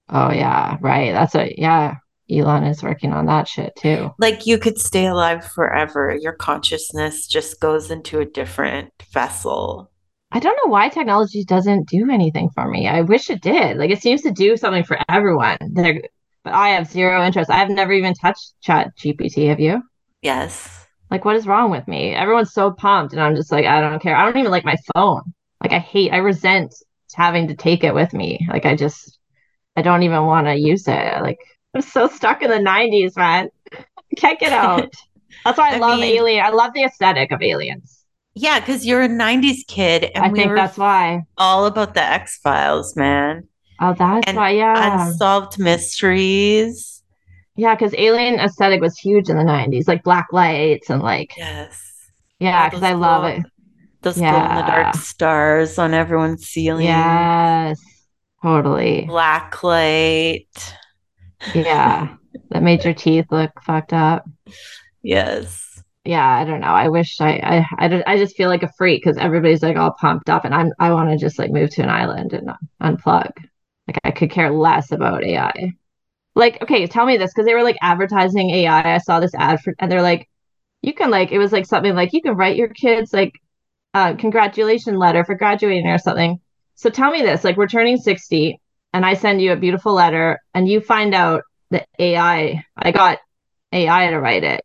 Oh 0.09 0.31
yeah, 0.33 0.77
right. 0.81 1.13
That's 1.13 1.35
what 1.35 1.59
yeah. 1.59 1.97
Elon 2.31 2.63
is 2.63 2.81
working 2.81 3.13
on 3.13 3.27
that 3.27 3.49
shit 3.49 3.75
too. 3.75 4.09
Like 4.21 4.47
you 4.47 4.57
could 4.57 4.79
stay 4.79 5.07
alive 5.07 5.45
forever. 5.45 6.17
Your 6.21 6.33
consciousness 6.33 7.27
just 7.27 7.59
goes 7.61 7.91
into 7.91 8.21
a 8.21 8.25
different 8.25 8.93
vessel. 9.13 9.91
I 10.31 10.39
don't 10.39 10.57
know 10.65 10.71
why 10.71 10.89
technology 10.91 11.43
doesn't 11.45 11.89
do 11.89 12.09
anything 12.09 12.49
for 12.55 12.69
me. 12.71 12.87
I 12.87 13.01
wish 13.01 13.31
it 13.31 13.43
did. 13.43 13.79
Like 13.79 13.91
it 13.91 14.01
seems 14.01 14.23
to 14.23 14.31
do 14.31 14.57
something 14.57 14.85
for 14.85 14.97
everyone. 15.09 15.57
They're, 15.73 16.03
but 16.45 16.55
I 16.55 16.69
have 16.69 16.87
zero 16.87 17.21
interest. 17.27 17.51
I've 17.51 17.69
never 17.69 17.93
even 17.93 18.15
touched 18.15 18.53
Chat 18.63 18.97
GPT. 18.97 19.49
Have 19.49 19.59
you? 19.59 19.83
Yes. 20.23 20.87
Like 21.11 21.25
what 21.25 21.35
is 21.35 21.49
wrong 21.49 21.73
with 21.73 21.89
me? 21.89 22.15
Everyone's 22.15 22.53
so 22.53 22.71
pumped, 22.71 23.13
and 23.13 23.21
I'm 23.21 23.35
just 23.35 23.51
like, 23.51 23.67
I 23.67 23.81
don't 23.81 24.01
care. 24.01 24.15
I 24.15 24.25
don't 24.25 24.37
even 24.39 24.53
like 24.53 24.65
my 24.65 24.77
phone. 24.95 25.23
Like 25.63 25.73
I 25.73 25.79
hate. 25.79 26.13
I 26.13 26.19
resent 26.19 26.75
having 27.15 27.49
to 27.49 27.55
take 27.55 27.85
it 27.85 27.95
with 27.95 28.13
me. 28.13 28.47
Like 28.51 28.67
I 28.67 28.77
just, 28.77 29.19
I 29.77 29.83
don't 29.83 30.03
even 30.03 30.25
want 30.27 30.47
to 30.47 30.55
use 30.57 30.87
it. 30.89 31.23
Like 31.23 31.39
I'm 31.75 31.83
so 31.83 32.09
stuck 32.09 32.43
in 32.43 32.51
the 32.51 32.57
'90s, 32.57 33.17
man. 33.17 33.49
I 33.73 33.85
can't 34.17 34.39
get 34.41 34.53
out. 34.53 34.93
That's 35.45 35.59
why 35.59 35.71
I, 35.73 35.75
I 35.75 35.79
love 35.79 36.01
mean- 36.01 36.17
Alien. 36.17 36.45
I 36.45 36.51
love 36.51 36.73
the 36.75 36.85
aesthetic 36.85 37.31
of 37.33 37.43
Aliens. 37.43 37.97
Yeah, 38.35 38.61
because 38.61 38.87
you're 38.87 39.03
a 39.03 39.09
90s 39.09 39.67
kid 39.67 40.05
and 40.15 40.25
I 40.25 40.29
we 40.29 40.39
think 40.39 40.51
were 40.51 40.57
that's 40.57 40.79
why. 40.79 41.25
all 41.37 41.67
about 41.67 41.95
the 41.95 42.03
X 42.03 42.39
Files, 42.39 42.95
man. 42.97 43.49
Oh, 43.81 43.93
that's 43.99 44.25
And 44.29 44.37
why. 44.37 44.51
Yeah. 44.51 45.09
Unsolved 45.09 45.59
mysteries. 45.59 47.03
Yeah, 47.57 47.75
because 47.75 47.93
alien 47.99 48.39
aesthetic 48.39 48.81
was 48.81 48.97
huge 48.97 49.29
in 49.29 49.37
the 49.37 49.43
90s, 49.43 49.89
like 49.89 50.05
black 50.05 50.29
lights 50.33 50.91
and 50.91 51.03
like, 51.03 51.37
Yes. 51.37 51.83
yeah, 52.39 52.69
because 52.69 52.85
I 52.85 52.93
love 52.93 53.25
it. 53.25 53.45
Those 54.03 54.17
glow 54.17 54.29
in 54.29 54.55
the 54.55 54.63
dark 54.63 54.95
stars 54.95 55.79
on 55.79 55.93
everyone's 55.93 56.47
ceiling. 56.47 56.87
Yes, 56.87 57.81
totally. 58.43 59.05
Black 59.07 59.63
light. 59.63 60.75
Yeah, 61.55 62.17
that 62.51 62.63
made 62.63 62.85
your 62.85 62.95
teeth 62.95 63.27
look 63.31 63.51
fucked 63.63 63.93
up. 63.93 64.25
Yes. 65.03 65.67
Yeah, 66.05 66.27
I 66.27 66.45
don't 66.45 66.61
know. 66.61 66.69
I 66.69 66.89
wish 66.89 67.21
I, 67.21 67.67
I, 67.79 67.87
I, 67.87 68.03
I 68.07 68.17
just 68.17 68.37
feel 68.37 68.49
like 68.49 68.63
a 68.63 68.73
freak 68.79 69.03
because 69.03 69.19
everybody's 69.19 69.63
like 69.63 69.77
all 69.77 69.93
pumped 69.93 70.31
up, 70.31 70.45
and 70.45 70.55
I'm, 70.55 70.73
I 70.79 70.93
want 70.93 71.11
to 71.11 71.19
just 71.19 71.39
like 71.39 71.51
move 71.51 71.71
to 71.71 71.83
an 71.83 71.91
island 71.91 72.33
and 72.33 72.51
unplug. 72.83 73.33
Like 73.87 73.99
I 74.05 74.11
could 74.11 74.31
care 74.31 74.51
less 74.51 74.93
about 74.93 75.25
AI. 75.25 75.73
Like, 76.35 76.63
okay, 76.63 76.87
tell 76.87 77.05
me 77.05 77.19
this 77.19 77.33
because 77.35 77.45
they 77.45 77.55
were 77.55 77.63
like 77.63 77.77
advertising 77.83 78.51
AI. 78.51 78.95
I 78.95 78.99
saw 78.99 79.21
this 79.21 79.35
ad 79.35 79.61
for, 79.61 79.75
and 79.79 79.93
they're 79.93 80.01
like, 80.01 80.29
you 80.81 80.95
can 80.95 81.11
like, 81.11 81.33
it 81.33 81.39
was 81.39 81.53
like 81.53 81.67
something 81.67 81.95
like 81.95 82.13
you 82.13 82.23
can 82.23 82.37
write 82.37 82.57
your 82.57 82.69
kids 82.69 83.13
like 83.13 83.35
a 83.95 84.15
congratulation 84.15 84.97
letter 84.99 85.25
for 85.25 85.35
graduating 85.35 85.87
or 85.87 85.99
something. 85.99 86.41
So 86.75 86.91
tell 86.91 87.11
me 87.11 87.23
this, 87.23 87.45
like 87.45 87.57
we're 87.57 87.69
turning 87.69 87.97
60 87.97 88.61
and 88.93 89.05
I 89.05 89.15
send 89.15 89.41
you 89.41 89.53
a 89.53 89.57
beautiful 89.57 89.93
letter 89.93 90.39
and 90.55 90.69
you 90.69 90.81
find 90.81 91.15
out 91.15 91.43
that 91.71 91.87
AI, 91.99 92.65
I 92.77 92.91
got 92.93 93.19
AI 93.73 94.11
to 94.11 94.21
write 94.21 94.45
it. 94.45 94.63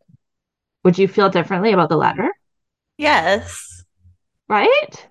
Would 0.84 0.98
you 0.98 1.08
feel 1.08 1.28
differently 1.28 1.72
about 1.72 1.88
the 1.88 1.96
letter? 1.96 2.30
Yes. 2.96 3.84
Right? 4.48 5.06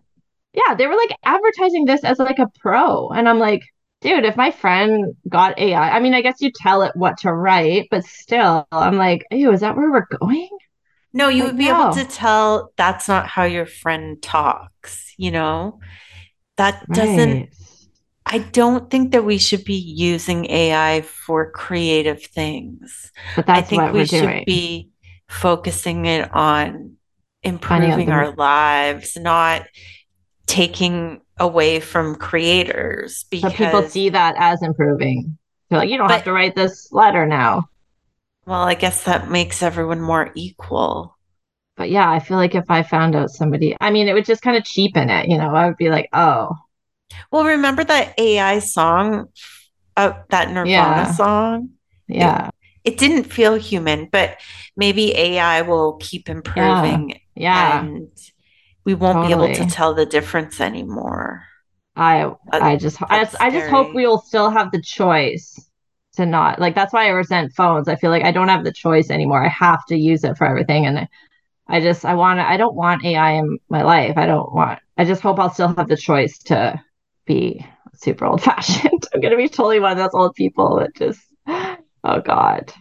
yeah, 0.56 0.75
they 0.75 0.88
were 0.88 0.95
like 0.95 1.17
advertising 1.23 1.86
this 1.86 2.04
as 2.04 2.19
like 2.19 2.39
a 2.39 2.49
pro. 2.60 3.10
And 3.10 3.28
I'm 3.28 3.39
like, 3.39 3.62
dude, 4.01 4.25
if 4.25 4.38
my 4.38 4.51
friend 4.51 5.15
got 5.28 5.60
AI, 5.60 5.89
I 5.89 5.99
mean, 5.99 6.13
I 6.13 6.21
guess 6.21 6.41
you 6.41 6.51
tell 6.54 6.84
it 6.84 6.95
what 6.95 7.17
to 7.19 7.34
write, 7.34 7.88
but 7.91 8.06
still, 8.06 8.65
I'm 8.71 8.97
like, 8.97 9.25
ew, 9.32 9.51
is 9.51 9.62
that 9.62 9.75
where 9.75 9.91
we're 9.91 10.08
going? 10.19 10.49
No, 11.15 11.30
you 11.30 11.43
Like, 11.43 11.54
would 11.54 11.58
be 11.58 11.69
able 11.69 11.93
to 11.93 12.04
tell 12.04 12.73
that's 12.75 13.08
not 13.08 13.25
how 13.25 13.45
your 13.45 13.65
friend 13.65 14.21
talks, 14.21 15.13
you 15.17 15.32
know? 15.32 15.80
That 16.58 16.86
doesn't. 16.89 17.49
I 18.25 18.39
don't 18.39 18.89
think 18.89 19.13
that 19.13 19.23
we 19.23 19.38
should 19.38 19.63
be 19.63 19.75
using 19.75 20.45
AI 20.49 21.01
for 21.01 21.51
creative 21.51 22.21
things. 22.21 23.13
But 23.36 23.49
I 23.49 23.62
think 23.62 23.82
what 23.82 23.93
we 23.93 24.06
should 24.06 24.23
doing. 24.23 24.43
be 24.45 24.89
focusing 25.30 26.06
it 26.06 26.30
on 26.36 26.97
improving 27.43 28.10
our 28.10 28.36
lives, 28.36 29.15
not 29.15 29.67
taking 30.47 31.21
away 31.38 31.80
from 31.80 32.15
creators 32.15 33.25
So 33.32 33.49
people 33.51 33.84
see 33.88 34.10
that 34.10 34.36
as 34.38 34.62
improving. 34.62 35.38
They're 35.69 35.80
like, 35.80 35.89
you 35.89 35.97
don't 35.97 36.10
have 36.10 36.25
to 36.25 36.34
write 36.34 36.56
this 36.56 36.91
letter 36.91 37.25
now. 37.25 37.69
Well, 38.45 38.62
I 38.63 38.73
guess 38.75 39.03
that 39.03 39.29
makes 39.29 39.62
everyone 39.63 40.01
more 40.01 40.31
equal. 40.36 41.17
But 41.77 41.89
yeah, 41.89 42.10
I 42.10 42.19
feel 42.19 42.38
like 42.38 42.55
if 42.55 42.65
I 42.69 42.84
found 42.84 43.15
out 43.15 43.29
somebody, 43.31 43.75
I 43.81 43.91
mean, 43.91 44.08
it 44.08 44.13
would 44.13 44.25
just 44.25 44.41
kind 44.41 44.58
of 44.58 44.63
cheapen 44.65 45.10
it, 45.10 45.27
you 45.29 45.38
know. 45.38 45.53
I 45.55 45.67
would 45.67 45.77
be 45.77 45.89
like, 45.89 46.10
oh, 46.13 46.51
Well, 47.31 47.45
remember 47.45 47.84
that 47.84 48.13
AI 48.17 48.60
song, 48.60 49.27
uh, 49.97 50.13
that 50.29 50.51
Nirvana 50.51 51.05
Yeah. 51.05 51.08
song? 51.08 51.71
yeah, 52.08 52.49
It 52.84 52.97
didn't 52.97 53.25
feel 53.25 53.55
human, 53.55 54.08
but 54.12 54.39
maybe 54.77 55.15
AI 55.15 55.62
will 55.63 55.97
keep 55.97 56.29
improving 56.29 57.19
yeah. 57.36 57.89
and 57.89 58.10
we 58.86 58.93
won't 58.95 59.21
be 59.21 59.31
able 59.31 59.49
to 59.49 59.65
tell 59.65 59.93
the 59.93 60.05
difference 60.05 60.62
anymore. 60.62 61.45
I 61.95 62.31
That- 62.51 62.62
I 62.62 62.75
just 62.77 63.01
I 63.10 63.23
just, 63.23 63.36
I 63.41 63.51
just 63.51 63.67
hope 63.69 63.93
we 63.93 64.05
will 64.08 64.19
still 64.19 64.49
have 64.49 64.71
the 64.71 64.81
choice 64.81 65.64
to 66.15 66.25
not 66.25 66.60
like 66.60 66.75
that's 66.75 66.93
why 66.93 67.06
I 67.06 67.10
resent 67.10 67.54
phones. 67.54 67.88
I 67.88 67.95
feel 67.95 68.12
like 68.12 68.23
I 68.23 68.32
don't 68.32 68.47
have 68.47 68.63
the 68.63 68.71
choice 68.71 69.10
anymore. 69.10 69.43
I 69.43 69.49
have 69.49 69.86
to 69.88 69.97
use 69.97 70.23
it 70.23 70.38
for 70.38 70.45
everything 70.47 70.86
and 70.86 70.99
I, 70.99 71.08
I 71.67 71.82
just 71.82 72.06
I 72.06 72.15
want 72.15 72.39
to 72.39 72.47
I 72.47 72.58
don't 72.58 72.75
want 72.75 73.06
AI 73.06 73.32
in 73.34 73.60
my 73.69 73.84
life. 73.84 74.17
I 74.17 74.25
don't 74.25 74.54
want 74.54 74.80
I 74.97 75.06
just 75.06 75.21
hope 75.21 75.39
I'll 75.39 75.54
still 75.54 75.73
have 75.75 75.88
the 75.88 75.97
choice 75.97 76.38
to 76.45 76.82
be 77.25 77.65
super 77.93 78.25
old 78.25 78.41
fashioned. 78.41 79.06
I'm 79.13 79.21
gonna 79.21 79.38
be 79.38 79.49
totally 79.49 79.80
one 79.80 79.93
of 79.93 79.97
those 79.97 80.13
old 80.13 80.36
people 80.36 80.80
that 80.80 80.95
just 80.95 81.21
oh 81.47 82.21
God. 82.21 82.73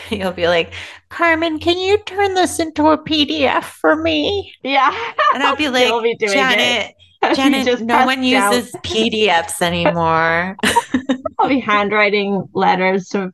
You'll 0.10 0.32
be 0.32 0.48
like, 0.48 0.72
Carmen, 1.08 1.58
can 1.58 1.78
you 1.78 1.98
turn 1.98 2.34
this 2.34 2.58
into 2.58 2.88
a 2.88 2.98
PDF 2.98 3.64
for 3.64 3.96
me? 3.96 4.54
Yeah. 4.62 4.96
And 5.34 5.42
I'll 5.42 5.56
be 5.56 5.68
like, 5.70 6.02
be 6.02 6.16
doing 6.16 6.38
it. 6.38 6.94
Janet, 7.34 7.80
no 7.82 8.06
one 8.06 8.22
down. 8.22 8.52
uses 8.54 8.72
PDFs 8.76 9.60
anymore. 9.62 10.56
I'll 11.38 11.48
be 11.48 11.60
handwriting 11.60 12.48
letters 12.54 13.08
to 13.10 13.32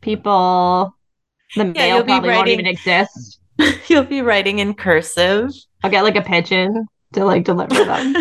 people. 0.00 0.94
The 1.56 1.64
Yeah, 1.66 1.72
mail 1.72 2.04
probably 2.04 2.30
won't 2.30 2.48
even 2.48 2.66
exist. 2.66 3.40
You'll 3.88 4.04
be 4.04 4.22
writing 4.22 4.58
in 4.58 4.74
cursive. 4.74 5.50
I'll 5.82 5.90
get 5.90 6.02
like 6.02 6.16
a 6.16 6.22
pigeon 6.22 6.86
to 7.14 7.24
like 7.24 7.44
deliver 7.44 7.74
them. 7.84 8.14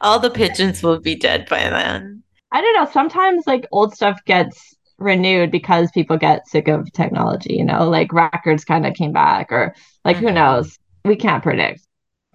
All 0.00 0.18
the 0.18 0.30
pigeons 0.30 0.82
will 0.82 1.00
be 1.00 1.14
dead 1.14 1.48
by 1.48 1.58
then. 1.68 2.22
I 2.52 2.60
don't 2.60 2.74
know. 2.74 2.90
Sometimes 2.90 3.46
like 3.46 3.66
old 3.72 3.94
stuff 3.94 4.18
gets 4.24 4.74
renewed 4.98 5.50
because 5.50 5.90
people 5.92 6.16
get 6.16 6.48
sick 6.48 6.68
of 6.68 6.90
technology, 6.92 7.54
you 7.54 7.64
know, 7.64 7.88
like 7.88 8.12
records 8.12 8.64
kind 8.64 8.86
of 8.86 8.94
came 8.94 9.12
back 9.12 9.52
or 9.52 9.74
like 10.04 10.16
who 10.16 10.26
Mhm. 10.28 10.34
knows? 10.34 10.78
We 11.04 11.16
can't 11.16 11.42
predict, 11.42 11.85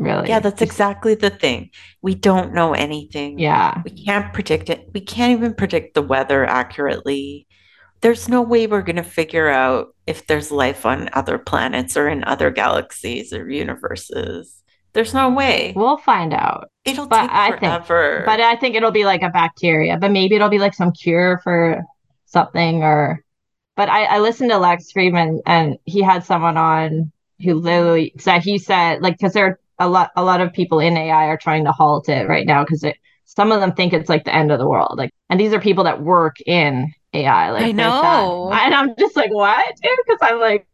really. 0.03 0.29
Yeah, 0.29 0.39
that's 0.39 0.61
exactly 0.61 1.15
the 1.15 1.29
thing. 1.29 1.69
We 2.01 2.15
don't 2.15 2.53
know 2.53 2.73
anything. 2.73 3.39
Yeah. 3.39 3.81
We 3.83 3.91
can't 3.91 4.33
predict 4.33 4.69
it. 4.69 4.89
We 4.93 5.01
can't 5.01 5.37
even 5.37 5.53
predict 5.53 5.93
the 5.95 6.01
weather 6.01 6.45
accurately. 6.45 7.47
There's 8.01 8.27
no 8.27 8.41
way 8.41 8.65
we're 8.67 8.81
going 8.81 8.95
to 8.95 9.03
figure 9.03 9.47
out 9.47 9.95
if 10.07 10.27
there's 10.27 10.51
life 10.51 10.85
on 10.85 11.09
other 11.13 11.37
planets 11.37 11.95
or 11.95 12.09
in 12.09 12.23
other 12.23 12.49
galaxies 12.49 13.31
or 13.31 13.49
universes. 13.49 14.61
There's 14.93 15.13
no 15.13 15.29
way. 15.29 15.73
We'll 15.75 15.97
find 15.97 16.33
out. 16.33 16.69
It'll 16.83 17.07
but 17.07 17.21
take 17.21 17.31
I 17.31 17.49
think- 17.51 17.85
forever. 17.85 18.23
But 18.25 18.41
I 18.41 18.55
think 18.55 18.75
it'll 18.75 18.91
be 18.91 19.05
like 19.05 19.21
a 19.21 19.29
bacteria, 19.29 19.97
but 19.97 20.11
maybe 20.11 20.35
it'll 20.35 20.49
be 20.49 20.59
like 20.59 20.73
some 20.73 20.91
cure 20.91 21.39
for 21.43 21.81
something 22.25 22.81
or 22.83 23.23
but 23.77 23.89
I, 23.89 24.03
I 24.03 24.19
listened 24.19 24.51
to 24.51 24.57
Lex 24.57 24.91
Fridman 24.95 25.39
and 25.45 25.77
he 25.85 26.01
had 26.01 26.23
someone 26.23 26.57
on 26.57 27.11
who 27.41 27.55
literally 27.55 28.13
said 28.19 28.43
he 28.43 28.57
said 28.57 29.01
like 29.01 29.17
because 29.17 29.33
there 29.33 29.45
are 29.45 29.59
a 29.81 29.87
lot 29.89 30.11
a 30.15 30.23
lot 30.23 30.41
of 30.41 30.53
people 30.53 30.79
in 30.79 30.95
AI 30.97 31.25
are 31.25 31.37
trying 31.37 31.65
to 31.65 31.71
halt 31.71 32.07
it 32.09 32.27
right 32.27 32.45
now 32.45 32.63
because 32.63 32.85
some 33.25 33.51
of 33.51 33.61
them 33.61 33.73
think 33.73 33.93
it's 33.93 34.09
like 34.09 34.25
the 34.25 34.35
end 34.35 34.51
of 34.51 34.59
the 34.59 34.67
world. 34.67 34.97
Like 34.97 35.11
and 35.29 35.39
these 35.39 35.53
are 35.53 35.59
people 35.59 35.83
that 35.85 36.01
work 36.01 36.35
in 36.45 36.91
AI. 37.13 37.51
Like 37.51 37.63
I 37.63 37.71
know. 37.71 38.49
that. 38.51 38.63
And 38.65 38.73
I'm 38.75 38.95
just 38.97 39.15
like, 39.15 39.31
what? 39.33 39.65
Dude? 39.83 39.97
Because 40.05 40.19
I'm 40.21 40.39
like 40.39 40.67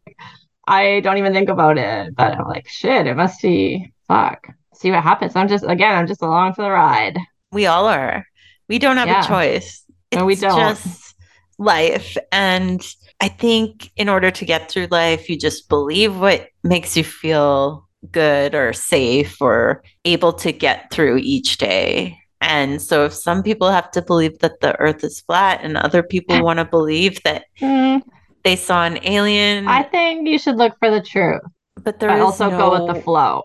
I 0.66 1.00
don't 1.00 1.16
even 1.18 1.32
think 1.32 1.48
about 1.48 1.78
it. 1.78 2.14
But 2.14 2.38
I'm 2.38 2.46
like, 2.46 2.68
shit, 2.68 3.06
it 3.06 3.16
must 3.16 3.40
be 3.42 3.92
fuck. 4.06 4.46
See 4.74 4.90
what 4.90 5.02
happens. 5.02 5.34
I'm 5.34 5.48
just 5.48 5.64
again, 5.64 5.94
I'm 5.96 6.06
just 6.06 6.22
along 6.22 6.54
for 6.54 6.62
the 6.62 6.70
ride. 6.70 7.18
we 7.52 7.66
all 7.66 7.86
are. 7.88 8.26
We 8.68 8.78
don't 8.78 8.98
have 8.98 9.08
Yeah. 9.08 9.24
a 9.24 9.26
choice. 9.26 9.84
No, 10.14 10.24
we 10.26 10.34
don't. 10.36 10.58
just 10.58 11.14
life. 11.58 12.16
And 12.30 12.86
I 13.20 13.28
think 13.28 13.90
in 13.96 14.08
order 14.08 14.30
to 14.30 14.44
get 14.44 14.70
through 14.70 14.88
life, 14.90 15.28
you 15.28 15.36
just 15.38 15.68
believe 15.68 16.18
what 16.20 16.48
makes 16.62 16.96
you 16.96 17.02
feel 17.04 17.87
good 18.12 18.54
or 18.54 18.72
safe 18.72 19.40
or 19.40 19.82
able 20.04 20.32
to 20.34 20.52
get 20.52 20.90
through 20.90 21.18
each 21.18 21.58
day. 21.58 22.18
And 22.40 22.80
so 22.80 23.04
if 23.04 23.12
some 23.12 23.42
people 23.42 23.70
have 23.70 23.90
to 23.92 24.02
believe 24.02 24.38
that 24.40 24.60
the 24.60 24.78
earth 24.80 25.02
is 25.04 25.20
flat 25.22 25.60
and 25.62 25.76
other 25.76 26.02
people 26.02 26.42
want 26.42 26.58
to 26.60 26.64
believe 26.64 27.20
that 27.24 27.44
Mm, 27.60 28.02
they 28.44 28.54
saw 28.56 28.84
an 28.84 28.98
alien, 29.02 29.66
I 29.66 29.82
think 29.82 30.28
you 30.28 30.38
should 30.38 30.56
look 30.56 30.74
for 30.78 30.90
the 30.90 31.02
truth, 31.02 31.42
but 31.82 31.98
there 31.98 32.10
but 32.10 32.18
is 32.18 32.22
also 32.22 32.48
go 32.50 32.86
with 32.86 32.94
the 32.94 33.02
flow. 33.02 33.42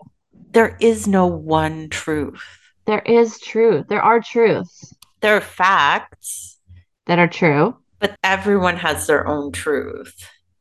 There 0.52 0.76
is 0.80 1.08
no 1.08 1.26
one 1.26 1.88
truth. 1.90 2.40
There 2.86 3.00
is 3.00 3.40
truth. 3.40 3.86
There 3.88 4.02
are 4.02 4.20
truths 4.20 4.94
There 5.20 5.36
are 5.36 5.40
facts, 5.40 6.58
that 7.06 7.18
are 7.18 7.26
true. 7.28 7.76
but 7.98 8.16
everyone 8.22 8.76
has 8.76 9.06
their 9.08 9.26
own 9.26 9.50
truth. 9.52 10.14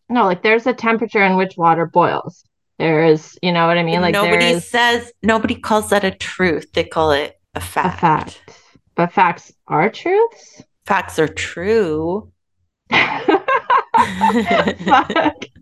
No, 0.09 0.25
like 0.25 0.41
there's 0.41 0.65
a 0.67 0.73
temperature 0.73 1.23
in 1.23 1.35
which 1.37 1.55
water 1.57 1.85
boils. 1.85 2.43
There 2.83 3.05
is, 3.05 3.39
you 3.41 3.53
know 3.53 3.65
what 3.65 3.77
I 3.77 3.83
mean? 3.83 4.01
Like 4.01 4.11
nobody 4.11 4.43
is 4.43 4.67
says 4.67 5.09
nobody 5.21 5.55
calls 5.55 5.91
that 5.91 6.03
a 6.03 6.11
truth. 6.11 6.73
They 6.73 6.83
call 6.83 7.11
it 7.11 7.39
a 7.55 7.61
fact. 7.61 7.95
a 7.95 8.01
fact. 8.01 8.31
fact. 8.33 8.59
But 8.95 9.13
facts 9.13 9.53
are 9.69 9.89
truths? 9.89 10.61
Facts 10.85 11.17
are 11.17 11.29
true. 11.29 12.29
Fuck. 12.91 13.39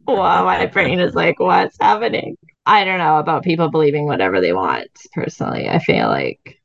Wow, 0.07 0.45
my 0.45 0.65
brain 0.65 0.99
is 0.99 1.13
like, 1.13 1.39
what's 1.39 1.78
happening? 1.80 2.39
I 2.65 2.86
don't 2.86 2.97
know 2.97 3.19
about 3.19 3.43
people 3.43 3.69
believing 3.69 4.05
whatever 4.05 4.41
they 4.41 4.53
want, 4.53 4.89
personally. 5.13 5.69
I 5.69 5.78
feel 5.78 6.07
like 6.07 6.59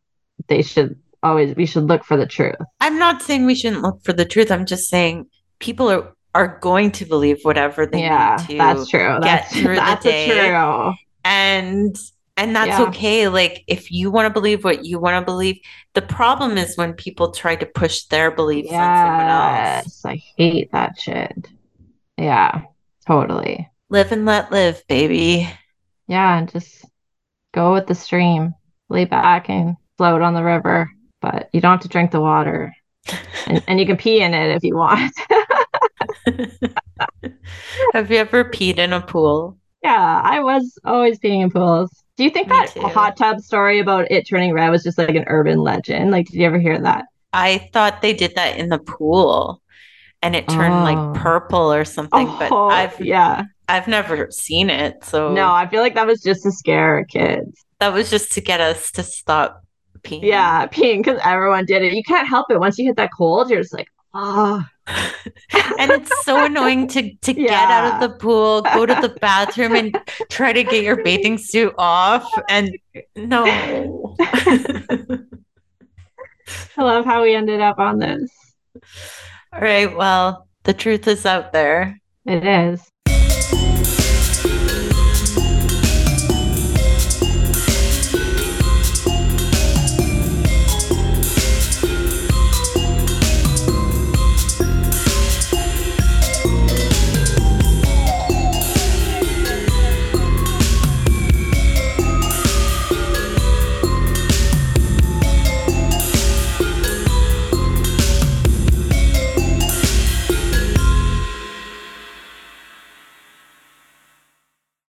they 0.48 0.62
should 0.62 0.98
always, 1.22 1.54
we 1.54 1.66
should 1.66 1.84
look 1.84 2.02
for 2.02 2.16
the 2.16 2.24
truth. 2.24 2.56
I'm 2.80 2.98
not 2.98 3.20
saying 3.20 3.44
we 3.44 3.56
shouldn't 3.56 3.82
look 3.82 4.02
for 4.04 4.14
the 4.14 4.24
truth. 4.24 4.50
I'm 4.50 4.64
just 4.64 4.88
saying 4.88 5.26
people 5.58 5.90
are 5.90 6.15
are 6.36 6.58
going 6.60 6.90
to 6.92 7.04
believe 7.06 7.38
whatever 7.42 7.86
they 7.86 8.00
yeah, 8.02 8.36
need 8.48 8.48
to 8.48 8.58
that's 8.58 8.88
true. 8.90 9.18
get 9.22 9.22
That's, 9.22 9.56
through 9.60 9.74
the 9.76 9.80
that's 9.80 10.04
day. 10.04 10.26
true. 10.48 10.92
and 11.24 11.96
and 12.36 12.54
that's 12.54 12.78
Yeah. 12.78 12.88
okay 12.88 13.28
like 13.28 13.64
if 13.66 13.90
you 13.90 14.10
want 14.10 14.26
to 14.26 14.32
believe 14.40 14.62
what 14.64 14.84
you 14.84 14.98
want 15.00 15.16
to 15.20 15.24
believe 15.24 15.58
the 15.94 16.02
problem 16.02 16.58
is 16.58 16.76
when 16.76 16.92
people 16.94 17.32
try 17.32 17.56
to 17.56 17.66
push 17.66 18.04
their 18.04 18.30
beliefs 18.30 18.70
on 18.72 18.96
someone 19.02 19.26
else 19.28 20.04
I 20.04 20.22
hate 20.36 20.70
that 20.72 20.98
shit. 21.00 21.48
Yeah, 22.18 22.62
totally. 23.06 23.68
live 23.90 24.12
and 24.12 24.24
let 24.26 24.50
live 24.52 24.82
baby 24.88 25.48
Yeah, 26.08 26.38
and 26.38 26.50
just 26.50 26.84
go 27.54 27.72
with 27.72 27.86
the 27.86 27.94
stream, 27.94 28.54
lay 28.88 29.04
back 29.06 29.48
and 29.50 29.76
float 29.98 30.22
on 30.22 30.34
the 30.34 30.44
river, 30.44 30.90
but 31.22 31.48
you 31.52 31.60
don't 31.60 31.72
have 31.72 31.80
to 31.82 31.88
drink 31.88 32.10
the 32.10 32.20
water. 32.20 32.74
And, 33.48 33.62
and 33.68 33.78
you 33.80 33.86
can 33.86 33.96
pee 33.96 34.20
in 34.20 34.34
it 34.34 34.56
if 34.56 34.64
you 34.64 34.74
want. 34.76 35.12
have 37.92 38.10
you 38.10 38.16
ever 38.16 38.44
peed 38.44 38.78
in 38.78 38.92
a 38.92 39.00
pool 39.00 39.56
yeah, 39.82 40.20
I 40.24 40.40
was 40.42 40.76
always 40.84 41.16
peeing 41.20 41.42
in 41.44 41.50
pools. 41.50 41.90
Do 42.16 42.24
you 42.24 42.30
think 42.30 42.48
Me 42.48 42.56
that 42.56 42.70
too. 42.72 42.80
hot 42.80 43.16
tub 43.16 43.40
story 43.40 43.78
about 43.78 44.10
it 44.10 44.26
turning 44.28 44.52
red 44.52 44.70
was 44.70 44.82
just 44.82 44.98
like 44.98 45.10
an 45.14 45.24
urban 45.28 45.58
legend? 45.60 46.10
Like, 46.10 46.26
did 46.26 46.34
you 46.34 46.46
ever 46.46 46.58
hear 46.58 46.80
that? 46.80 47.04
i 47.32 47.58
thought 47.72 48.00
they 48.02 48.12
did 48.14 48.34
that 48.36 48.56
in 48.56 48.68
the 48.70 48.78
pool 48.78 49.60
and 50.22 50.34
it 50.34 50.48
turned 50.48 50.72
Oh. 50.74 50.82
like 50.82 51.14
purple 51.22 51.72
or 51.72 51.84
something 51.84 52.26
but 52.38 52.50
Oh, 52.50 52.68
i've 52.68 52.98
yeah. 53.00 53.44
i've 53.68 53.86
never 53.86 54.30
seen 54.30 54.70
it 54.70 55.04
so 55.04 55.32
No, 55.34 55.52
I 55.52 55.68
feel 55.68 55.82
like 55.82 55.94
that 55.96 56.06
was 56.06 56.22
just 56.22 56.42
to 56.44 56.52
scare 56.52 57.04
kids. 57.04 57.64
that 57.80 57.92
was 57.92 58.10
just 58.10 58.32
to 58.32 58.40
get 58.40 58.60
us 58.60 58.90
to 58.92 59.02
stop 59.02 59.62
peeing 60.00 60.22
Yeah, 60.22 60.66
peeing 60.66 60.98
because 60.98 61.20
everyone 61.24 61.64
did 61.66 61.82
it. 61.82 61.92
You 61.92 62.02
can't 62.02 62.26
help 62.28 62.46
it. 62.50 62.58
Once 62.60 62.78
you 62.78 62.86
hit 62.86 62.96
that 62.96 63.10
cold, 63.16 63.50
you're 63.50 63.60
just 63.60 63.74
like, 63.74 63.88
oh, 64.14 64.64
and 64.86 65.90
it's 65.90 66.24
so 66.24 66.44
annoying 66.44 66.86
to 66.88 67.14
to 67.16 67.32
yeah. 67.32 67.48
get 67.48 67.70
out 67.70 67.94
of 67.94 68.00
the 68.00 68.16
pool, 68.18 68.62
go 68.62 68.86
to 68.86 68.94
the 68.94 69.16
bathroom 69.20 69.74
and 69.74 69.98
try 70.30 70.52
to 70.52 70.62
get 70.62 70.84
your 70.84 71.02
bathing 71.02 71.38
suit 71.38 71.74
off 71.78 72.30
and 72.48 72.70
no. 73.16 73.44
I 76.76 76.82
love 76.82 77.04
how 77.04 77.22
we 77.22 77.34
ended 77.34 77.60
up 77.60 77.78
on 77.78 77.98
this. 77.98 78.30
All 79.52 79.60
right, 79.60 79.94
well, 79.96 80.48
the 80.64 80.74
truth 80.74 81.08
is 81.08 81.24
out 81.24 81.52
there. 81.52 82.00
It 82.26 82.44
is. 82.46 82.86